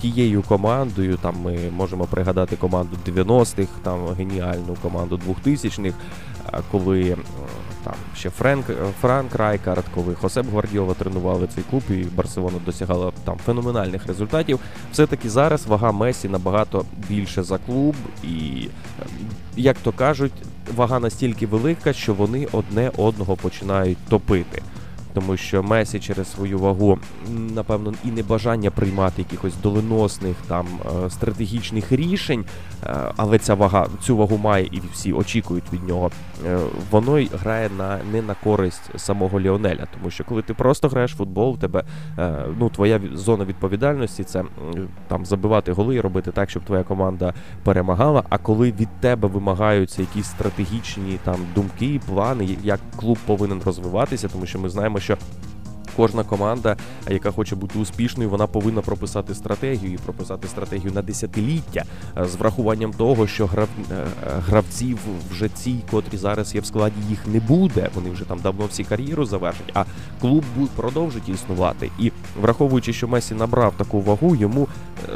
тією 0.00 0.42
командою. 0.42 1.18
Там 1.22 1.34
ми 1.42 1.58
можемо 1.76 2.04
пригадати 2.04 2.56
команду 2.56 2.96
90-х, 3.06 3.68
там 3.82 4.06
геніальну 4.06 4.76
команду 4.82 5.20
2000-х, 5.44 5.96
коли 6.70 7.16
там 7.84 7.94
ще 8.16 8.30
Френк 8.30 8.66
Франк 9.00 9.34
Райкард, 9.34 9.84
коли 9.94 10.14
Хосеп 10.14 10.46
Гвардіола 10.50 10.94
тренували 10.94 11.48
цей 11.54 11.64
клуб, 11.70 11.82
і 11.90 11.94
Барселона 11.94 12.58
досягала 12.66 13.12
там 13.24 13.36
феноменальних 13.46 14.06
результатів. 14.06 14.60
Все-таки 14.92 15.30
зараз 15.30 15.66
вага 15.66 15.92
Месі 15.92 16.28
набагато 16.28 16.84
більше 17.08 17.42
за 17.42 17.58
клуб, 17.58 17.94
і 18.22 18.68
як 19.56 19.76
то 19.76 19.92
кажуть, 19.92 20.32
вага 20.76 20.98
настільки 21.00 21.46
велика, 21.46 21.92
що 21.92 22.14
вони 22.14 22.46
одне 22.52 22.90
одного 22.96 23.36
починають 23.36 23.98
топити 24.08 24.62
тому 25.14 25.36
що 25.36 25.62
Месі 25.62 26.00
через 26.00 26.32
свою 26.32 26.58
вагу, 26.58 26.98
напевно, 27.54 27.92
і 28.04 28.08
небажання 28.08 28.70
приймати 28.70 29.22
якихось 29.22 29.54
доленосних 29.62 30.36
там 30.48 30.66
е, 31.06 31.10
стратегічних 31.10 31.92
рішень, 31.92 32.44
е, 32.86 32.96
але 33.16 33.38
ця 33.38 33.54
вага 33.54 33.86
цю 34.02 34.16
вагу 34.16 34.36
має 34.36 34.64
і 34.64 34.82
всі 34.92 35.12
очікують 35.12 35.72
від 35.72 35.88
нього. 35.88 36.10
Е, 36.46 36.58
воно 36.90 37.18
й 37.18 37.30
грає 37.42 37.70
на 37.78 37.98
не 38.12 38.22
на 38.22 38.34
користь 38.34 38.90
самого 38.96 39.40
Ліонеля, 39.40 39.86
тому 39.98 40.10
що 40.10 40.24
коли 40.24 40.42
ти 40.42 40.54
просто 40.54 40.88
граєш 40.88 41.14
в 41.14 41.16
футбол, 41.16 41.54
у 41.54 41.56
тебе 41.56 41.84
ну 42.58 42.68
твоя 42.68 43.00
зона 43.14 43.44
відповідальності 43.44 44.24
це 44.24 44.44
там 45.08 45.26
забивати 45.26 45.72
голи 45.72 45.94
і 45.94 46.00
робити 46.00 46.30
так, 46.30 46.50
щоб 46.50 46.64
твоя 46.64 46.82
команда 46.82 47.34
перемагала. 47.64 48.22
А 48.28 48.38
коли 48.38 48.72
від 48.72 48.88
тебе 49.00 49.28
вимагаються 49.28 50.02
якісь 50.02 50.26
стратегічні 50.26 51.18
там 51.24 51.36
думки, 51.54 52.00
плани, 52.06 52.56
як 52.62 52.80
клуб 52.96 53.18
повинен 53.26 53.62
розвиватися, 53.64 54.28
тому 54.28 54.46
що 54.46 54.58
ми 54.58 54.68
знаємо, 54.68 55.00
що 55.04 55.16
кожна 55.96 56.24
команда, 56.24 56.76
яка 57.10 57.30
хоче 57.30 57.56
бути 57.56 57.78
успішною, 57.78 58.30
вона 58.30 58.46
повинна 58.46 58.80
прописати 58.80 59.34
стратегію 59.34 59.92
і 59.92 59.96
прописати 59.96 60.48
стратегію 60.48 60.92
на 60.92 61.02
десятиліття 61.02 61.84
е, 62.18 62.24
з 62.24 62.34
врахуванням 62.34 62.92
того, 62.92 63.26
що 63.26 63.46
грав... 63.46 63.68
Е, 63.92 64.06
гравців 64.48 64.98
вже 65.30 65.48
ці, 65.48 65.76
котрі 65.90 66.16
зараз 66.16 66.54
є 66.54 66.60
в 66.60 66.66
складі, 66.66 66.94
їх 67.08 67.26
не 67.26 67.40
буде. 67.40 67.90
Вони 67.94 68.10
вже 68.10 68.24
там 68.24 68.38
давно 68.38 68.66
всі 68.66 68.84
кар'єру 68.84 69.24
завершать, 69.24 69.70
а 69.74 69.84
клуб 70.20 70.44
продовжить 70.76 71.28
існувати. 71.28 71.90
І 71.98 72.12
враховуючи, 72.40 72.92
що 72.92 73.08
Месі 73.08 73.34
набрав 73.34 73.74
таку 73.76 74.00
вагу, 74.00 74.36
йому. 74.36 74.68
Е, 75.08 75.12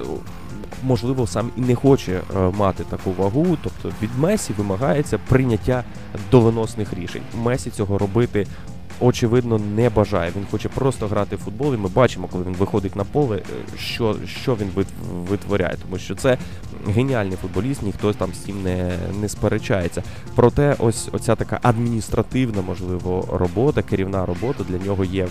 можливо, 0.83 1.27
сам 1.27 1.51
і 1.57 1.61
не 1.61 1.75
хоче 1.75 2.21
мати 2.59 2.85
таку 2.85 3.13
вагу, 3.13 3.59
тобто 3.63 3.93
від 4.03 4.11
Месі 4.19 4.53
вимагається 4.53 5.19
прийняття 5.29 5.85
доленосних 6.31 6.95
рішень. 6.95 7.23
Месі 7.43 7.71
цього 7.71 7.99
робити 7.99 8.47
очевидно 9.01 9.59
не 9.59 9.91
бажає. 9.91 10.33
Він 10.37 10.47
хоче 10.51 10.69
просто 10.69 11.09
грати 11.09 11.37
в 11.37 11.39
футбол. 11.39 11.75
І 11.75 11.77
Ми 11.77 11.89
бачимо, 11.89 12.29
коли 12.33 12.45
він 12.45 12.55
виходить 12.55 12.97
на 12.97 13.05
поле, 13.05 13.37
е, 13.37 13.79
що 13.79 14.17
що 14.27 14.55
він 14.55 14.87
витворяє, 15.29 15.77
тому 15.83 15.99
що 15.99 16.15
це 16.15 16.39
геніальний 16.89 17.37
футболіст, 17.37 17.83
ніхто 17.83 18.13
там 18.13 18.35
з 18.35 18.39
цим 18.39 18.63
не 18.63 18.99
не 19.21 19.29
сперечається. 19.29 20.03
Проте, 20.35 20.77
ось 20.79 21.09
оця 21.13 21.37
така 21.37 21.59
адміністративна, 21.63 22.63
можливо, 22.63 23.29
робота, 23.33 23.83
керівна 23.83 24.27
робота 24.27 24.65
для 24.69 24.79
нього 24.79 25.05
є 25.05 25.29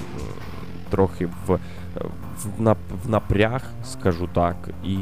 трохи 0.90 1.26
в, 1.26 1.60
в, 2.58 2.76
в 3.04 3.10
напряг, 3.10 3.62
скажу 3.86 4.30
так. 4.34 4.56
і 4.84 4.98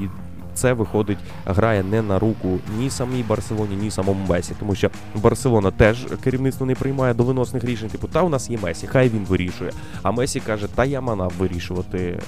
це 0.55 0.73
виходить, 0.73 1.17
грає 1.45 1.83
не 1.83 2.01
на 2.01 2.19
руку 2.19 2.59
ні 2.77 2.89
самій 2.89 3.23
Барселоні, 3.23 3.75
ні 3.75 3.91
самому 3.91 4.25
Месі, 4.29 4.53
тому 4.59 4.75
що 4.75 4.89
Барселона 5.15 5.71
теж 5.71 6.07
керівництво 6.23 6.65
не 6.65 6.75
приймає 6.75 7.13
доленосних 7.13 7.63
рішень. 7.63 7.89
Типу, 7.89 8.07
та 8.07 8.21
у 8.21 8.29
нас 8.29 8.49
є 8.49 8.57
Месі, 8.63 8.87
хай 8.87 9.09
він 9.09 9.25
вирішує. 9.25 9.71
А 10.03 10.11
Месі 10.11 10.39
каже, 10.39 10.67
та 10.75 10.85
я 10.85 11.01
манав 11.01 11.33
вирішувати 11.39 11.97
е, 11.97 12.19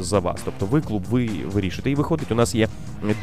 за 0.00 0.18
вас. 0.18 0.40
Тобто, 0.44 0.66
ви 0.66 0.80
клуб, 0.80 1.04
ви 1.10 1.30
вирішуєте. 1.52 1.90
І 1.90 1.94
виходить, 1.94 2.32
у 2.32 2.34
нас 2.34 2.54
є 2.54 2.68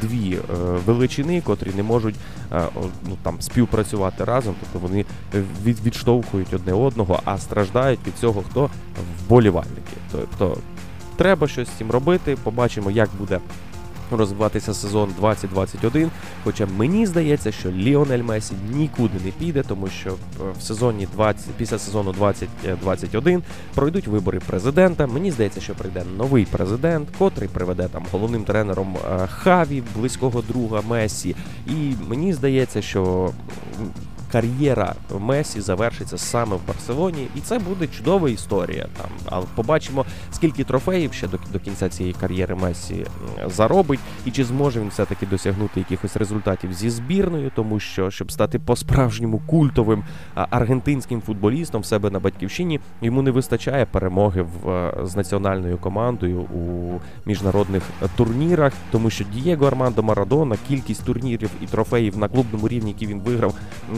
дві 0.01 0.33
е, 0.35 0.39
величини, 0.85 1.41
котрі 1.41 1.71
не 1.75 1.83
можуть 1.83 2.15
е, 2.53 2.61
ну 3.09 3.17
там 3.23 3.41
співпрацювати 3.41 4.23
разом. 4.23 4.55
Тобто 4.59 4.87
вони 4.87 5.05
від, 5.63 5.85
відштовхують 5.85 6.53
одне 6.53 6.73
одного, 6.73 7.19
а 7.25 7.37
страждають 7.37 7.99
від 8.07 8.17
цього 8.17 8.43
хто 8.49 8.69
вболівальники. 9.25 9.97
Тобто 10.11 10.57
треба 11.15 11.47
щось 11.47 11.67
з 11.67 11.71
цим 11.71 11.91
робити. 11.91 12.37
Побачимо, 12.43 12.91
як 12.91 13.09
буде 13.19 13.39
розвиватися 14.11 14.73
сезон 14.73 15.09
2021. 15.19 16.11
Хоча 16.43 16.65
мені 16.77 17.05
здається, 17.05 17.51
що 17.51 17.71
Ліонель 17.71 18.23
Месі 18.23 18.53
нікуди 18.71 19.19
не 19.25 19.31
піде, 19.31 19.63
тому 19.63 19.87
що 19.87 20.15
в 20.59 20.61
сезоні 20.61 21.07
20, 21.13 21.45
після 21.57 21.79
сезону 21.79 22.13
2021 22.13 23.43
пройдуть 23.75 24.07
вибори 24.07 24.39
президента. 24.39 25.07
Мені 25.07 25.31
здається, 25.31 25.61
що 25.61 25.73
прийде 25.73 26.03
новий 26.17 26.47
президент, 26.51 27.09
котрий 27.17 27.49
приведе 27.49 27.87
там 27.87 28.05
головним 28.11 28.43
тренером 28.43 28.95
е, 28.95 29.27
Хаві, 29.27 29.83
близького 29.95 30.41
друга 30.41 30.81
Месі. 30.89 31.35
І 31.67 31.93
мені 32.07 32.33
здається, 32.33 32.81
що 32.81 33.31
кар'єра 34.31 34.95
Месі 35.19 35.61
завершиться 35.61 36.17
саме 36.17 36.55
в 36.55 36.67
Барселоні, 36.67 37.27
і 37.35 37.39
це 37.39 37.59
буде 37.59 37.87
чудова 37.87 38.29
історія. 38.29 38.87
Там 38.97 39.09
але 39.25 39.45
побачимо, 39.55 40.05
скільки 40.31 40.63
трофеїв 40.63 41.13
ще 41.13 41.27
до, 41.27 41.39
до 41.53 41.59
кінця 41.59 41.89
цієї 41.89 42.13
кар'єри 42.13 42.55
Месі 42.55 43.05
заробить, 43.45 43.99
і 44.25 44.31
чи 44.31 44.43
зможе 44.43 44.79
він 44.79 44.87
все-таки 44.87 45.25
досягнути 45.25 45.79
якихось 45.79 46.17
результатів 46.17 46.73
зі 46.73 46.89
збірною, 46.89 47.51
тому 47.55 47.79
що 47.79 48.11
щоб 48.11 48.31
стати 48.31 48.59
по-справжньому 48.59 49.41
культовим 49.45 50.03
аргентинським 50.35 51.21
футболістом 51.21 51.81
в 51.81 51.85
себе 51.85 52.09
на 52.09 52.19
батьківщині, 52.19 52.79
йому 53.01 53.21
не 53.21 53.31
вистачає 53.31 53.85
перемоги 53.85 54.41
в 54.41 54.93
з 55.03 55.15
національною 55.15 55.77
командою 55.77 56.39
у 56.39 56.93
міжнародних 57.25 57.83
турнірах, 58.15 58.73
тому 58.91 59.09
що 59.09 59.23
Дієго 59.23 59.67
Армандо 59.67 60.03
Марадона 60.03 60.55
кількість 60.67 61.05
турнірів 61.05 61.49
і 61.61 61.65
трофеїв 61.65 62.17
на 62.17 62.27
клубному 62.27 62.67
рівні, 62.67 62.91
які 62.91 63.07
він 63.07 63.19
виграв, 63.19 63.53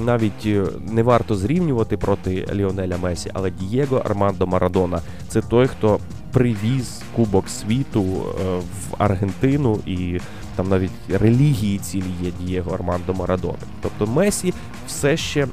на 0.05 0.17
навіть 0.19 0.45
е, 0.45 0.79
не 0.87 1.03
варто 1.03 1.35
зрівнювати 1.35 1.97
проти 1.97 2.47
Ліонеля 2.53 2.97
Месі, 2.97 3.31
але 3.33 3.51
Дієго 3.51 3.97
Армандо 3.97 4.47
Марадона 4.47 5.01
це 5.27 5.41
той, 5.41 5.67
хто 5.67 5.99
привіз 6.31 7.01
Кубок 7.15 7.49
світу 7.49 8.03
е, 8.03 8.57
в 8.57 8.95
Аргентину 8.97 9.79
і 9.85 10.19
там 10.55 10.69
навіть 10.69 10.91
релігії 11.09 11.77
цілі 11.77 12.13
є 12.21 12.31
Дієго 12.39 12.71
Армандо 12.71 13.13
Марадони. 13.13 13.57
Тобто 13.81 14.07
Месі 14.07 14.53
все 14.87 15.17
ще 15.17 15.47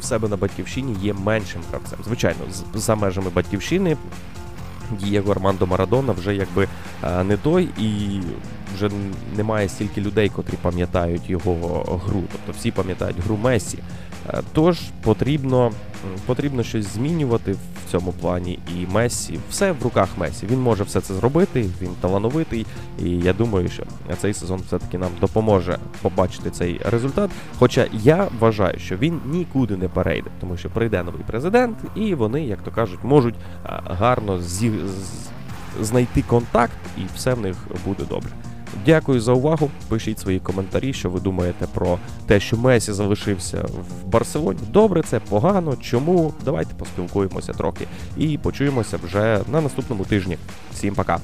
в 0.00 0.04
себе 0.04 0.28
на 0.28 0.36
батьківщині 0.36 0.96
є 1.02 1.12
меншим 1.12 1.62
гравцем. 1.70 1.98
Звичайно, 2.04 2.40
за 2.74 2.94
межами 2.94 3.30
батьківщини 3.34 3.96
Дієго 4.90 5.32
Армандо 5.32 5.66
Марадона 5.66 6.12
вже 6.12 6.34
якби 6.34 6.68
е, 7.04 7.24
не 7.24 7.36
той, 7.36 7.68
і 7.78 8.20
вже 8.74 8.90
немає 9.36 9.68
стільки 9.68 10.00
людей, 10.00 10.28
котрі 10.28 10.54
пам'ятають 10.62 11.30
його 11.30 11.54
гру. 12.06 12.22
Тобто 12.32 12.52
всі 12.58 12.70
пам'ятають 12.70 13.16
гру 13.26 13.36
Месі. 13.36 13.78
Е, 14.28 14.42
Тож 14.52 14.78
потрібно, 15.02 15.72
потрібно 16.26 16.62
щось 16.62 16.86
змінювати 16.86 17.52
в 17.52 17.90
цьому 17.90 18.12
плані. 18.12 18.58
І 18.76 18.86
Месі, 18.92 19.38
все 19.50 19.72
в 19.72 19.82
руках 19.82 20.08
Месі. 20.16 20.46
Він 20.46 20.60
може 20.60 20.84
все 20.84 21.00
це 21.00 21.14
зробити, 21.14 21.70
він 21.82 21.90
талановитий. 22.00 22.66
І 23.04 23.10
я 23.10 23.32
думаю, 23.32 23.68
що 23.68 23.82
цей 24.18 24.34
сезон 24.34 24.60
все-таки 24.66 24.98
нам 24.98 25.10
допоможе 25.20 25.78
побачити 26.02 26.50
цей 26.50 26.80
результат. 26.84 27.30
Хоча 27.58 27.86
я 27.92 28.28
вважаю, 28.38 28.78
що 28.78 28.96
він 28.96 29.20
нікуди 29.26 29.76
не 29.76 29.88
перейде, 29.88 30.30
тому 30.40 30.56
що 30.56 30.70
прийде 30.70 31.02
новий 31.02 31.22
президент, 31.26 31.76
і 31.94 32.14
вони, 32.14 32.44
як 32.44 32.62
то 32.62 32.70
кажуть, 32.70 33.00
можуть 33.02 33.34
гарно 33.84 34.40
зі, 34.40 34.72
знайти 35.80 36.22
контакт, 36.22 36.76
і 36.98 37.00
все 37.16 37.34
в 37.34 37.40
них 37.40 37.56
буде 37.86 38.04
добре. 38.08 38.30
Дякую 38.86 39.20
за 39.20 39.32
увагу. 39.32 39.70
Пишіть 39.88 40.18
свої 40.18 40.40
коментарі, 40.40 40.92
що 40.92 41.10
ви 41.10 41.20
думаєте 41.20 41.66
про 41.74 41.98
те, 42.26 42.40
що 42.40 42.56
Месі 42.56 42.92
залишився 42.92 43.58
в 43.60 44.08
Барселоні. 44.08 44.60
Добре, 44.70 45.02
це 45.02 45.20
погано. 45.20 45.76
Чому? 45.76 46.34
Давайте 46.44 46.74
поспілкуємося 46.74 47.52
трохи 47.52 47.86
і 48.16 48.38
почуємося 48.38 48.98
вже 49.04 49.40
на 49.52 49.60
наступному 49.60 50.04
тижні. 50.04 50.38
Всім 50.72 50.94
пока. 50.94 51.18